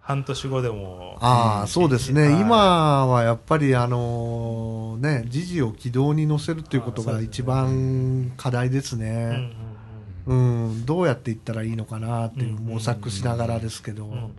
[0.00, 2.40] 半年後でも、ああそうですね、はい。
[2.40, 9.52] 今はやっぱりあのね時事を軌道に乗せるっていうことが一番課題ですね。
[10.26, 10.34] うんう
[10.68, 14.30] ん、どうやっていったらいいのかなっていう模索しながらですけど、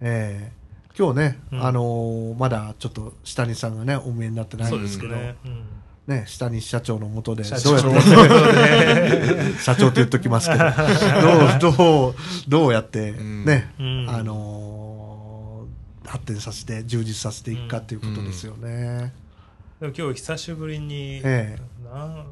[0.00, 0.58] ええ。
[0.98, 1.64] 今日ね、うん。
[1.64, 5.36] あのーまだちょっと下西さんがねお見えになってないんですけどすね。
[5.44, 5.64] うん。
[6.06, 10.64] ね下西社長のもとで社どうって 社長って言っときますけど。
[10.64, 12.14] どうどう
[12.48, 13.44] どうやってうん。
[13.44, 14.06] ね、うん。
[14.08, 14.68] あのー
[16.08, 19.12] 発展させて充実させていくかっていうことですよね、
[19.78, 21.58] でも今日久しぶりに、ええ。
[21.84, 22.24] な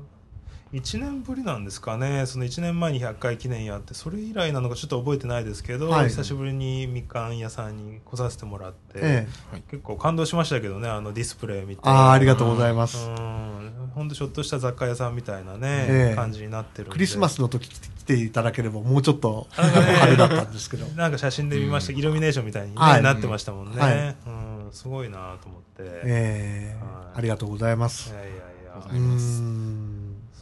[0.77, 2.27] 1年ぶりなんですかね。
[2.27, 6.09] その1年前に100回記念やってそれ以来なのかちょっと覚えてないですけど、はい。
[6.09, 9.63] 久しぶりにみかん屋さんに来させてもらって、ええ。
[9.71, 11.83] 結構感動しましたけどねあのディスプレイ見て。
[11.85, 12.99] あーありがとうございます。
[13.09, 13.91] うん。
[13.95, 16.15] 本当ちょっとした雑貨屋さんみたいなね、ええ。
[16.15, 20.87] 感じになってるクリスマスの時来ていただければもうちょっとなんかね派手だったんですけど。
[20.89, 23.03] なんか写真で見ました、イルミネーションみたいに、ねはい。
[23.03, 24.17] なってましたもんね、はい。
[24.27, 24.31] う
[24.69, 26.85] ん、すごいなと思って、ええ。
[26.85, 27.19] はい。
[27.19, 28.11] ありがとうございます。
[28.11, 28.43] いやいやいや。
[28.77, 29.96] うーん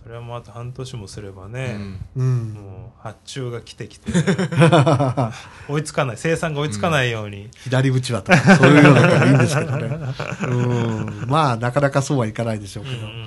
[0.05, 1.77] それはもうあと半年もすればね、
[2.15, 2.53] うん。
[2.53, 4.13] もう発注が来てきて
[5.69, 9.99] 追いつかない生産が追いつかないように、左打ちはとかそういうよういいんですけどね。
[10.47, 11.27] うん。
[11.29, 12.97] まあなかなかそうはいかないでしょうけど。
[12.99, 13.25] うんうんうん。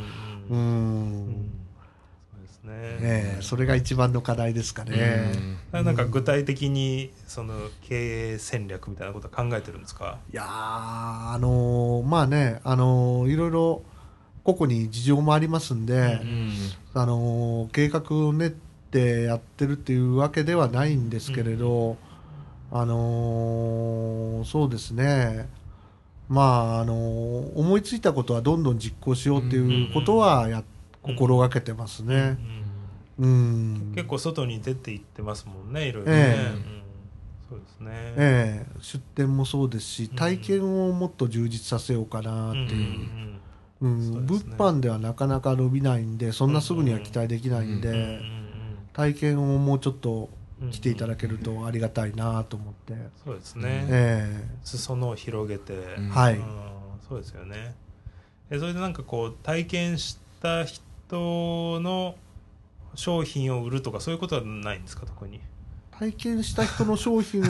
[0.50, 1.30] ううん。
[1.30, 1.52] ん
[2.32, 2.72] そうですね、
[3.02, 5.34] ええそれが一番の課題ですかね。
[5.72, 10.20] なんか具体的にその経営戦略みたいなことは考えてるんですか？
[10.32, 13.82] いやーあのーまあねあのーいろいろ
[14.48, 16.22] 個々に事情もありますんで、
[16.94, 21.98] あのー計画を練ってやってるっていうわけではないんですけれど、
[22.72, 25.50] あのーそうですね。
[26.30, 30.64] まああのー思いついたことはどんどん実行しようっていうことはや、
[31.02, 32.38] 心がけてますね。
[33.20, 36.54] うん、結構外に出て行ってますもんねいろいろね、ええ。
[36.54, 36.62] うん。
[37.50, 38.80] そうですね、ええ。
[38.80, 43.37] 出店もそうですし体験をもっと充実させようかなっていう。
[43.82, 43.92] うん。
[43.92, 48.18] うんそう物販ではなかなか伸びないんでそんなすぐには期待できないんで、うんうんうん
[48.94, 50.28] 体験をもうちょっと
[50.72, 56.10] 来ていただけるとありがたいなと思って、そうですね、え裾野を広げて、うん。
[56.10, 56.38] はい。
[56.38, 56.46] うん。
[57.08, 57.76] そうですよね。
[58.50, 60.82] えそれでなんかこう体験した人
[61.80, 62.16] の
[62.96, 65.36] 商品を売るとかそういうことはないんですか特に？
[65.36, 65.42] え
[66.00, 67.42] 体験した人の商品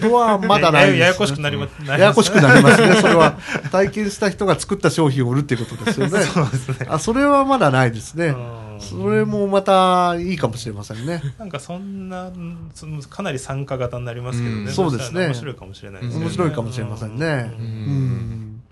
[0.00, 2.94] とはまだないです、ね、やややこしくなりまややこしくなりますね。
[3.00, 3.38] それは
[3.70, 6.22] 体験した人が作った商品を売るっていうことですよね。
[6.22, 6.86] そうですね。
[6.88, 8.80] あそれはまだないですね、うん。
[8.80, 11.22] それもまたいいかもしれませんね。
[11.38, 14.72] なんかそんなうんそのかなり参加型になりますけどね、うん。
[14.72, 15.26] そうですね。
[15.26, 16.24] 面白いかもしれないですね。
[16.24, 17.52] 面白いかもしれませんね。
[17.58, 18.62] うん。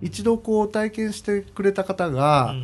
[0.00, 2.54] 一度こう体験してくれた方が、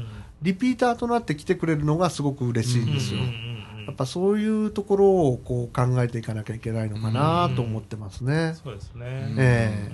[0.41, 3.20] リピーターとなって来てくれるのがすごく嬉しいんですよ。
[3.20, 3.54] うん
[3.87, 8.55] やっぱそういうところをこう考えていかなきゃいけないのかなと思ってますね。
[8.62, 9.07] そうですね、
[9.39, 9.89] え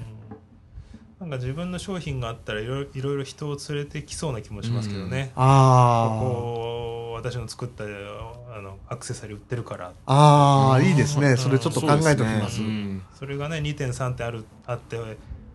[1.21, 1.29] うん。
[1.31, 9.93] なんか自分の商品があったらいろいろいろいろ人を連れてきそうな気もしますけどね、こあこ私の作ったあのアクセサリー売ってるから。
[10.07, 11.29] あ、ああ、いいですね。
[11.29, 11.37] うん。
[11.37, 12.61] それちょっと考えておきます。
[12.61, 12.67] ね。
[12.67, 13.03] うん。
[13.15, 14.99] それがね2点3点あるあって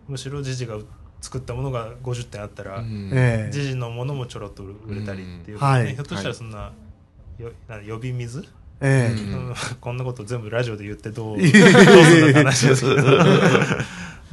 [0.08, 0.78] むしろジジが
[1.20, 3.10] 作ったものが50点あったら、うん。
[3.12, 3.52] ええ。
[3.52, 5.62] ジジのものもちょろっと売れたりっていう、うん。
[5.62, 5.84] はい。
[5.84, 6.72] ねひょっとしたらそんな,、
[7.38, 8.44] よな呼び水、
[8.80, 9.20] ええ。
[9.20, 9.48] うん。
[9.48, 11.36] う んこんなこと全部ラジオで言ってどう？
[11.36, 13.02] どういするの話ですけど、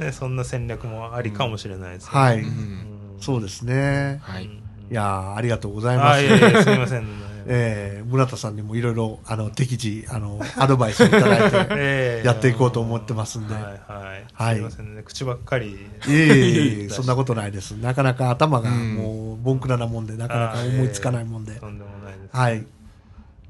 [0.00, 2.40] ね、そんな戦略もありかもしれないですね、はい。
[2.40, 2.86] うん。
[3.20, 4.20] そうですね。
[4.22, 4.44] はい。
[4.44, 4.50] い
[4.90, 6.24] やーありがとうございあます。
[6.24, 7.06] いやいやすみません、
[7.46, 12.26] ええ村田さんにもいろいろ、あの、適時、あの、アドバイスをいただいて、ええ。
[12.26, 13.54] やっていこうと思ってますんで。
[13.54, 14.54] はいはい、はい。
[14.56, 15.02] すみませんね。
[15.02, 15.70] 口ばっかり。
[15.70, 15.78] い
[16.08, 17.72] えいえいえ、そんなことないです。
[17.72, 18.94] なかなか頭がうん。
[18.94, 21.54] もう、ボンクラなもんで、なかなか思いつかないもんで。
[21.54, 22.66] とんでもないです、はい。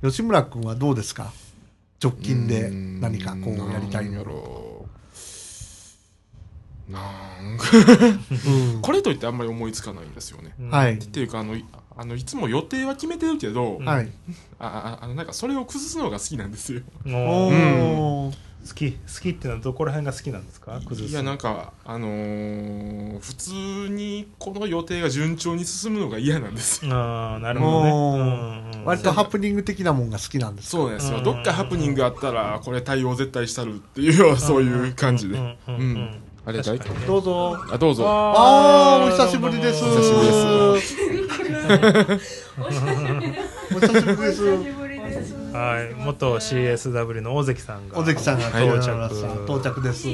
[0.04, 1.32] 吉村君はどうですか？
[2.02, 3.00] 直近でうん。
[3.00, 4.24] 何かこうやりたいなんやの。
[4.26, 4.86] ろ
[6.88, 6.92] う。
[6.92, 7.64] なんか。
[8.74, 8.82] うん。
[8.82, 10.54] これといってあんまり思いつかないんですよね。
[10.60, 10.70] うん。
[10.70, 10.98] はい。
[10.98, 11.64] っていうかあのい
[11.96, 14.10] あのいつも予定は決めてるけど、うんはい。
[14.58, 16.82] あああのなんかそれを崩すのが好きなんですよ。
[17.06, 18.32] うー
[18.66, 20.80] 好き好きっていうのはどこら辺が好きなんですか？
[20.80, 23.52] いやなんかあのー普通
[23.90, 26.94] にこの予定が順調に進むのが嫌なんですよ。
[26.94, 30.76] ああなるほどねうんうん割とハプニング的なもんが好きなんですか？
[30.78, 31.18] そうなんですよ。
[31.18, 35.36] うんどっかハプニングあったらこれ対応絶対したるっていうそういう感じで。
[35.36, 37.56] うんうんうんうんあれ誰確かにねどうぞ。
[37.72, 38.04] あどうぞ。
[38.06, 39.82] あー、お久しぶりです。
[39.82, 40.26] お久しぶり
[42.04, 42.50] です。
[43.74, 44.83] お久しぶりです。
[45.54, 50.08] はい元 CSW の大関さんが尾関さんがはい到着到着です。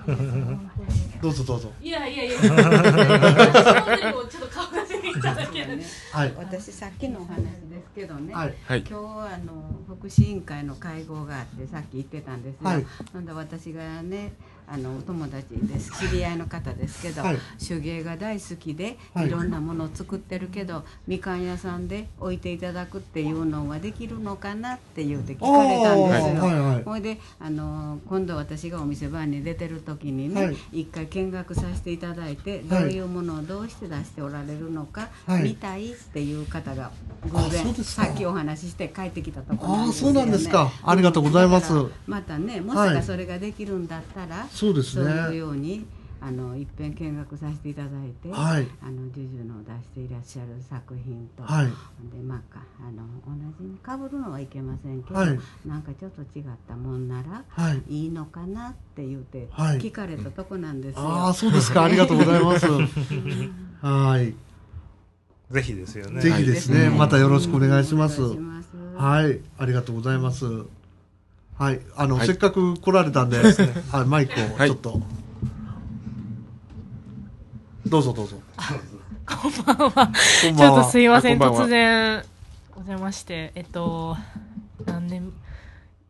[1.20, 1.72] どうぞどうぞ。
[1.80, 5.78] いやいやいや、本当にもうちょっと顔出していただける。
[6.12, 6.34] はい。
[6.36, 8.54] 私さっきのお話ですけどね、はい。
[8.64, 8.78] はい。
[8.80, 9.52] 今日はあの
[9.86, 14.32] 福祉委員会の会合があってさっき言ってたんですよ、はいなんで私がね
[14.72, 15.90] あのお友達です。
[15.98, 17.38] 知り合いの方ですけど、はい。
[17.58, 19.26] 手芸が大好きで、はい。
[19.26, 26.44] い、ろんなものを作ってるけどみかん屋さんで置いていただくっていうのはできるのかなって言うて聞かれたんですよ。
[26.44, 26.82] はいはい。
[26.84, 30.56] ほいであの今度私がお店番に出てる時にね、はい。
[30.82, 32.82] 一回見学させていただいて、はい。
[32.82, 35.42] どういうものをどうして出しておられるのか、はい。
[35.42, 36.92] 見たいっていう方が
[37.26, 40.70] 偶然さっきお話しして帰ってきたところああ、なんですよ、ね、そうなんですか。
[40.84, 41.72] ありがとうございます。
[42.06, 42.94] またねもしはい。
[42.94, 45.36] かそれができるんだったら、そうですそういうね。
[45.36, 45.86] ように
[46.22, 48.68] あの一遍見学させていただいて、はい。
[48.82, 51.66] あのジュジュの出していらっしゃる作品と、はい。
[51.66, 57.82] でまあかあの同じに被るのはいけませんけど、はいなんかちょっと違ったもんならはい。
[57.88, 61.02] いいのかなって言ってはい聞かれたとこなんですよ。
[61.08, 61.84] ああ、そうですか。
[61.84, 62.66] ありがとうございます。
[63.80, 64.34] はい。
[65.50, 66.90] ぜひですよねぜひですね。
[66.90, 68.22] またよろしくお願いします。
[68.22, 69.40] お願いしますはい。
[69.56, 70.44] ありがとうございます。
[71.60, 71.80] はい。
[71.94, 73.36] あの、はいせっかく来られたんで、
[73.92, 75.02] はい、マイクをちょっと。
[77.86, 78.40] どうぞどうぞ。
[79.26, 80.10] こんばんは。
[80.40, 82.24] ちょっとすいません、ん突然
[82.72, 84.16] お邪魔して、えっと、
[84.86, 85.32] 何年、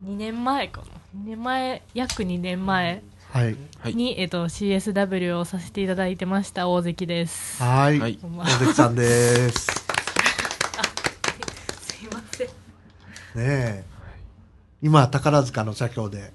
[0.05, 0.87] 2年前かな。
[1.21, 3.57] 2年前、約2年前はい。
[3.81, 3.95] はい。
[3.97, 7.61] に、えっと、CSW をさせていただいてました大関です。
[7.61, 7.99] はい。
[7.99, 9.67] 大は関さんです。
[11.83, 12.47] すいません。
[12.47, 12.53] ね
[13.37, 13.90] え。
[14.83, 16.33] 今、宝塚の社協で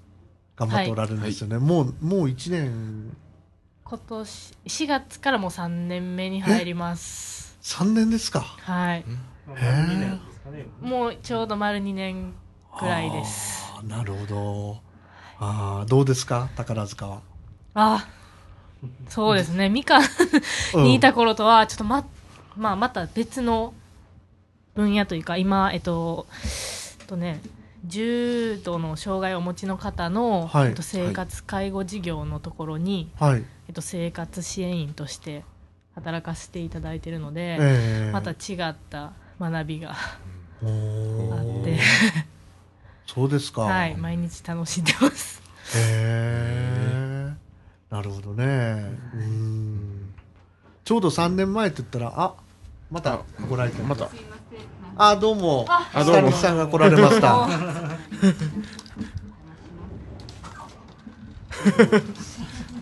[0.56, 1.58] 頑張っておられるんですよね。
[1.58, 3.18] もう、もう1年、
[3.84, 7.58] 今年、4月からもう3年目に入ります。
[7.62, 8.42] 3年ですか。
[8.42, 9.06] はい。
[9.48, 12.34] まあへー2年ですかねもうちょうど丸2年
[12.78, 13.64] くらいです。
[13.84, 14.82] なるほど。
[15.40, 17.22] ああ、どうですか宝塚は？
[17.74, 18.08] あ、
[19.10, 19.70] そうですね。
[19.70, 20.04] みかん
[20.84, 22.06] にいた頃とは、ちょっとま、
[22.56, 23.74] まあ、また別の
[24.76, 26.28] 分野というか、今、えっと、
[27.00, 27.42] えっとね、
[27.86, 33.44] 重度の障害をお持ちの方の、はいえっと、生活介護事業のところに、はい。
[33.68, 35.44] えっと、生活支援員として
[35.96, 39.96] 働かせていただいているので、ええまた違った学びが
[40.64, 41.80] おあーって、
[43.06, 43.62] そうですか。
[43.62, 45.42] はい、毎日楽しんでます。
[45.76, 47.34] へえ。
[47.90, 48.46] なるほどね。
[49.14, 50.14] うん。
[50.84, 52.36] ちょうど3年前って言ったら、あ、
[52.92, 53.88] またご来店。
[53.88, 54.10] また。
[54.98, 55.66] あ、どうも。
[55.70, 57.50] あどうもさんが来られました。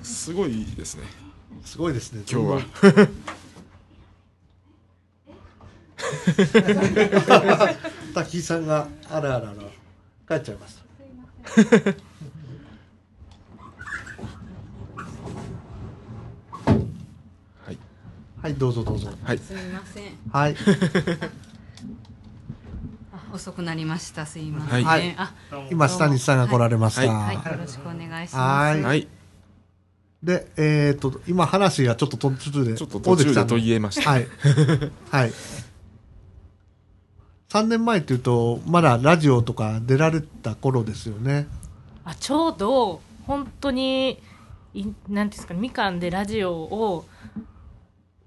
[0.04, 1.04] すごいですね。
[1.66, 2.24] すごいですね。
[2.30, 2.62] 今日は。
[8.14, 10.84] 滝井さんが、あらあらあら、帰っちゃいました。
[17.66, 17.78] はい。
[18.44, 19.10] はい、どうぞどうぞ。
[19.24, 19.40] はい。
[19.40, 20.04] すみません。
[20.32, 20.56] はい。
[23.34, 24.26] あ遅くなりました。
[24.26, 24.84] すいません。
[24.86, 25.16] はい
[25.72, 27.12] 今、下西さんが来られました。
[27.12, 28.80] はい、よろしくお願いしはます。
[28.80, 29.08] いはい。
[30.22, 34.10] で、えっ、と、今話がちょっと途中で、ちょっと途中で途大関切れました。
[34.10, 34.28] はい。
[35.12, 35.32] はい。
[37.50, 41.48] 3年前っていうと、まだラジオとか出られた頃ですよね。
[42.06, 44.22] あちょうど本当に
[44.74, 47.06] いなんていうんですかみかんでラジオを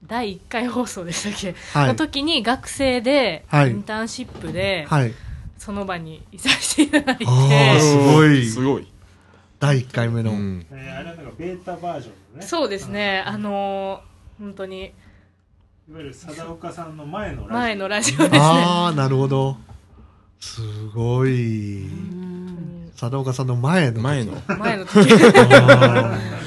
[0.06, 1.88] 第1回放送でしたっけ、はい。
[1.88, 3.72] の時に学生でイはい。
[3.72, 5.12] ンターンシップではい。
[5.58, 7.24] その場にいさせていただいて、
[7.80, 8.46] すごい。
[8.46, 8.86] すごい。
[9.58, 10.32] 第1回目の。
[10.32, 10.66] うん。
[10.70, 12.46] えーあれはなんかベータバージョンのね。
[12.46, 13.22] そうですね。
[13.26, 14.92] あのー本当に。
[15.88, 17.52] いわゆる貞岡さんの前のラジオ。
[17.54, 18.38] 前のラジオですね。
[18.40, 19.56] ああ、なるほど。
[20.40, 20.60] す
[20.94, 21.86] ごい。
[22.98, 24.00] 佐岡さんの前の。
[24.02, 24.32] 前の。
[24.58, 25.08] 前の時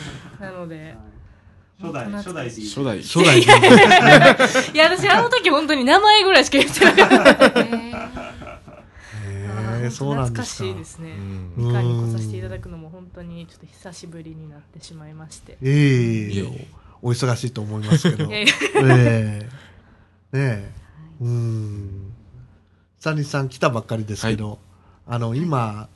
[1.81, 2.99] 初代初代 D 初代。
[2.99, 3.47] ー初代で
[4.75, 7.65] いや私あの時本当に名前ぐらいしか言ってなかった
[9.81, 10.63] えそうなん懐かですか。
[10.65, 11.11] しいですね。
[11.11, 11.53] うん。
[11.55, 15.57] みかんに来させていただくのも本当にちょっと久しぶりになってしまいまして。
[15.61, 15.71] ええ。
[15.71, 16.67] いえいえ
[17.01, 18.27] お忙しいと思いますけど。
[18.31, 19.39] ええ。
[19.39, 19.45] ね
[20.33, 20.71] え。
[21.21, 22.13] うん。
[22.99, 24.59] サニーさん来たばっかりですけど、
[25.07, 25.87] あの、今、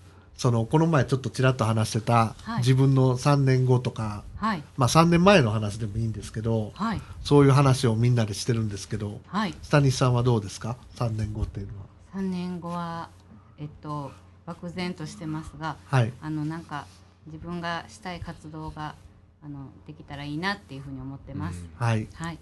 [0.44, 2.58] その、この前ちょっとちらっと話してた、はい。
[2.58, 4.64] 自分の3年後とか、はい。
[4.76, 7.02] まあ3年前の話でもいいんですけど、はい。
[7.24, 9.56] そういう話をみんなでしてるんですけど、はい。
[9.64, 11.86] スタニスさんはどうですか ?3 年後っていうのは。
[12.18, 13.08] 3年後は
[13.58, 14.12] えっと
[14.46, 16.12] 漠然としてますがはい。
[16.22, 16.88] あのなんか
[17.26, 18.96] 自分がしたい活動が
[19.46, 22.10] あのできたらいいなっていうふうに思ってます、はい。
[22.16, 22.38] はい。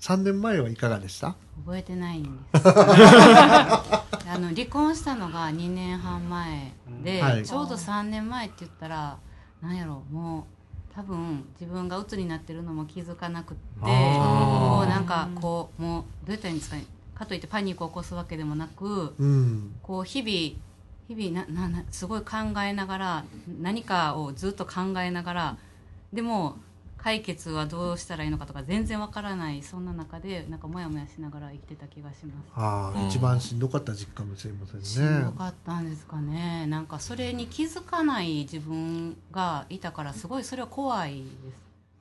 [0.00, 1.36] 3年前はいかがでした？
[1.66, 2.64] 覚えてないんです
[4.36, 6.72] あの離婚したのが2年半前
[7.02, 7.42] で、はい。
[7.42, 9.18] ちょうど3年前って言ったら
[9.62, 10.46] なんやろも
[10.92, 14.78] う多分自分が鬱になってるのも気づかなくってあー。
[14.78, 16.84] こうなんかこうもうどうやったらいいんですかね。
[17.14, 19.74] かといってパニックを起こすわけでもなくうん。
[19.82, 20.62] こう日々
[21.08, 23.24] 日々なななすごい考えながら
[23.60, 25.56] 何かをずっと考えながら
[26.12, 26.56] でも
[26.98, 32.48] 解決はどうしたらいいのかとか全然わからないそんな中でなんかモヤモヤしながら生きてた気がします。
[32.54, 35.32] ああ、うん一番しんどかった時期かもしれませしんねんど。
[35.32, 41.30] かったんですかねなんかそれに気づかない自分がいたからすごいそれは怖いで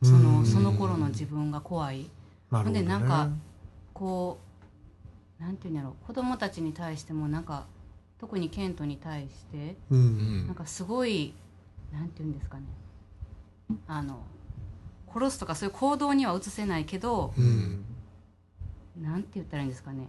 [0.03, 2.09] すそうんのその頃の自分が怖い
[2.51, 2.81] なるほど、ね。
[2.81, 3.29] でなんか
[3.93, 4.39] こ
[5.39, 7.65] うなんていうんやろ子供たちに対してもなんか
[8.17, 9.95] 特にケントに対してう。
[9.95, 11.33] うんんなんかすごい
[11.93, 12.63] なんていうんですかね
[13.87, 14.19] あの
[15.15, 17.85] 殺すとかそういう行動には移せないけどうん。
[19.01, 20.07] なんて言ったらいいんですかね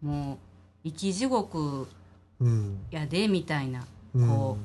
[0.00, 0.34] も
[0.84, 1.88] う生き地獄
[2.38, 2.78] うん。
[2.90, 3.84] やでみたいな
[4.14, 4.56] こ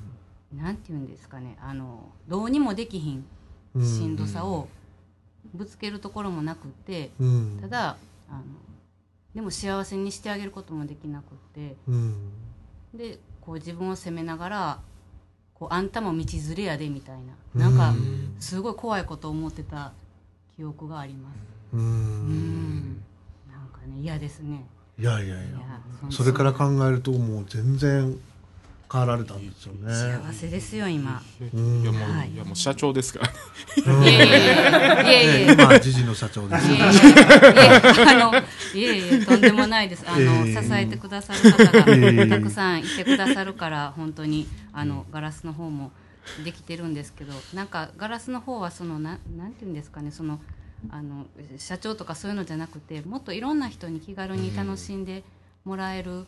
[0.56, 3.26] なんて言うんですかねあのどうにもできひん
[3.74, 4.68] うんしんどさを
[5.54, 7.58] ぶつけるところもなくってうん。
[7.62, 7.98] ただ
[8.30, 8.44] あの
[9.34, 12.16] でも幸せにしてあげることもできなくってうん。
[12.94, 14.80] でこう自分を責めながら
[15.62, 17.16] こうあんたも道連れやでみたい
[17.54, 17.70] な。
[17.70, 19.92] なんかうんすごい怖いことを思ってた
[20.56, 21.36] 記憶があります。
[21.74, 21.78] う。
[21.78, 21.84] うん。
[21.84, 23.04] ん
[23.48, 24.66] なんかね嫌ですね。
[24.98, 25.36] いやいや。
[25.36, 25.60] いや。
[26.10, 28.18] それから考えるともう全然
[28.92, 29.90] 変わられたんですよね。
[29.94, 31.22] 幸せですよ今。
[31.54, 31.82] うん。
[31.82, 32.32] いやもう、はい。
[32.32, 33.94] いやもう社長ですから。
[33.94, 34.04] うん。
[34.04, 35.02] いやいやいや。
[35.02, 36.80] いやいや今、時事の社長ですい。
[36.80, 37.06] やいやい
[37.96, 38.26] や。
[38.28, 38.38] あの
[38.74, 40.04] いえいえとんでもないです。
[40.06, 40.62] あの、ええ。
[40.62, 42.16] 支えてくださる方ええ。
[42.28, 45.92] がたくさんいてくださるから本当にあのガラスの方も
[46.44, 50.40] できてるんですけどなんかガラスの方はそのななんていうんですかねその
[50.90, 51.26] あの
[51.58, 55.24] 社長とかそういうのじゃなくてもっといろんな人に気軽に楽しんで
[55.64, 56.26] もらえる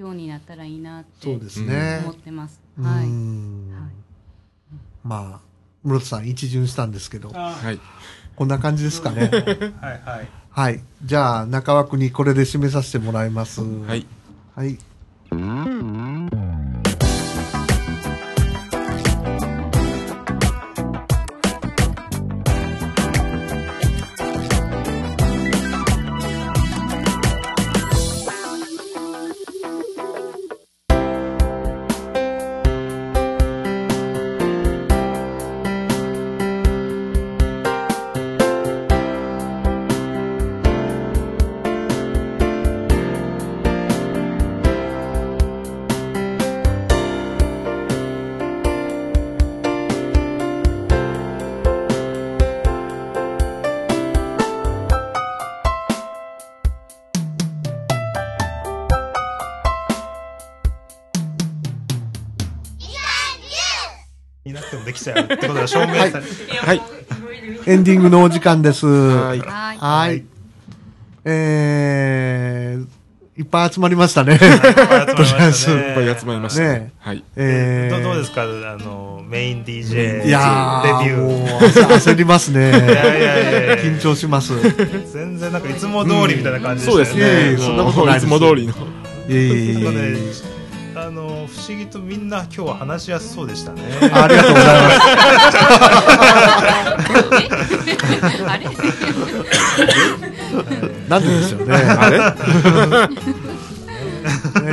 [0.00, 2.12] ようになったらいいなってそうですね思。
[2.12, 2.60] ってます。
[2.78, 3.92] うはい、んはい
[5.02, 5.46] まあ、
[5.82, 7.80] 室田さん一巡したんですけど、あはい。
[8.36, 9.28] こんな感じですかね。
[9.80, 10.80] はいはいはい。
[11.04, 13.62] じゃあ、中枠にこれで締めさせてもらいます。
[13.62, 14.06] はい。
[14.56, 14.72] はい。
[14.72, 14.78] い
[68.10, 68.86] のお時間です。
[68.86, 69.40] はい。
[69.40, 70.24] はいはい。
[71.24, 74.34] えー、いっぱい集まりましたね。
[74.34, 74.54] いっぱい
[75.14, 76.60] 集まりましたね いっぱい集まりました。
[76.62, 77.24] ねはい。
[77.36, 78.42] えー、どどうですか？
[78.42, 78.46] あ
[78.82, 82.68] のメイン DJ いやー、デビュもうー焦焦りますね。
[82.70, 82.78] いや
[83.16, 84.52] いやいや緊張します。
[84.54, 84.56] い
[85.12, 87.66] 全然なんかいつも通りみたいな感じでそうしたよね、ですね。
[87.66, 88.74] そんなことないですいつも通りの。
[89.28, 90.49] えいえいえなんかねあ
[91.40, 93.82] の不思議とみんな今日は話しやすそうでしたね
[94.12, 95.06] ありがとうございます。
[98.46, 98.64] あれ？
[101.08, 101.74] なんででしょうね。
[101.74, 102.18] あれ？
[104.60, 104.72] ね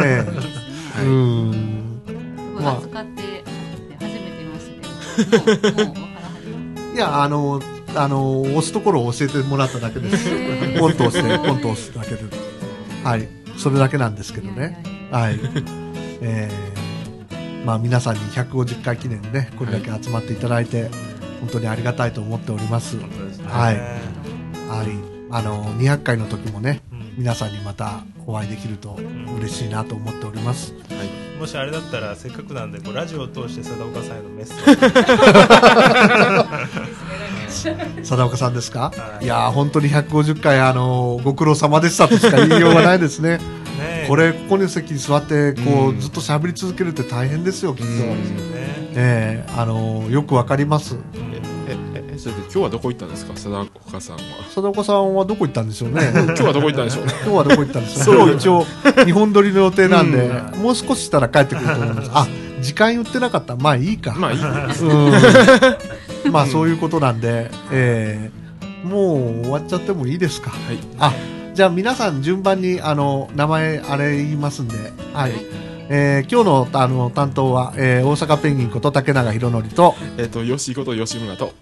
[0.97, 1.03] え。
[1.03, 2.01] うん。
[4.47, 6.95] ましたけど、もうもう分からはります。
[6.95, 7.61] いや、あの、
[7.95, 10.29] あの、押すところを教えてもらっただけです。
[10.79, 12.23] ポンと押して、ポンと押すだけで。
[13.03, 13.27] はい。
[13.57, 14.83] それだけなんですけどね。
[15.11, 15.39] はい。
[16.21, 20.89] えー、まあ皆さんに150回記念でね、これだけ集まっていただいて、
[21.39, 22.91] 本当にありがたいと思っております。
[22.91, 23.07] すね。
[23.47, 23.75] はい。
[23.77, 24.87] はい。
[25.29, 27.13] あの、200回の時もね、うん。
[27.17, 28.97] 皆さんにまたお会いできると
[29.37, 30.73] 嬉しいなと思っております。
[31.39, 34.57] もしあれだったらせっかくなんでこうラジオを通して貞岡さんへのメッセー
[37.51, 38.03] ジ。
[38.03, 38.91] 貞岡さんですか？
[38.95, 39.25] はい。
[39.25, 43.37] いやー本当に150回あのーご苦労様でしたとしか言いようがないですね。
[43.37, 43.43] ね
[43.79, 47.91] えこれここに席に座ってこう、うんずっと喋り続けるって大変ですよきっと。
[48.99, 50.95] ええあのーよくわかります。
[51.67, 53.33] えええそれで今日はどこ行ったんですか？
[53.35, 56.01] 貞岡さんは貞岡さんはどこ行ったんでしょうね。
[56.25, 58.65] 今日はどこ行ったんでしょうね 今日はどこ行ったんですか今日一応
[59.05, 60.29] 日本撮りの予定なんで、
[60.61, 62.09] もう少ししたら帰ってくると思います。
[62.13, 62.27] あ、
[62.61, 63.55] 時間言ってなかった。
[63.55, 64.13] まあいいか。
[64.17, 66.31] まあいいうん。
[66.31, 70.49] まあそういうことなんで、えー、もう終わっちゃってもいいですか？
[70.49, 71.13] はいあ、
[71.57, 74.75] じゃあ皆さん順番にあの名前あれ言いますんで、
[75.11, 75.31] はい。
[75.89, 81.53] えー今日のあの担当は、えー大阪ペンギンこと竹永宏典と、えっ、と吉井こと吉村と。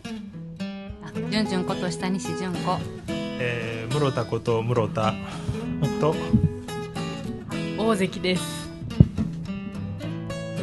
[1.01, 2.77] あじゅんじゅんこと下西純子。
[3.07, 5.13] えー、室田こと室田
[6.01, 6.13] と
[7.77, 8.69] 大関です。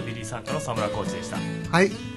[0.06, 1.38] ビリーサンタの沢村コーチでした。
[1.70, 2.11] はい。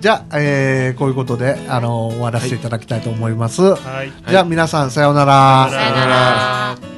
[0.00, 3.62] じゃあ、えーこういうことで、あの終わらせていただきたいと思います。
[3.74, 5.68] はいじゃあ皆さんさようなら。
[5.70, 6.97] さよさよなら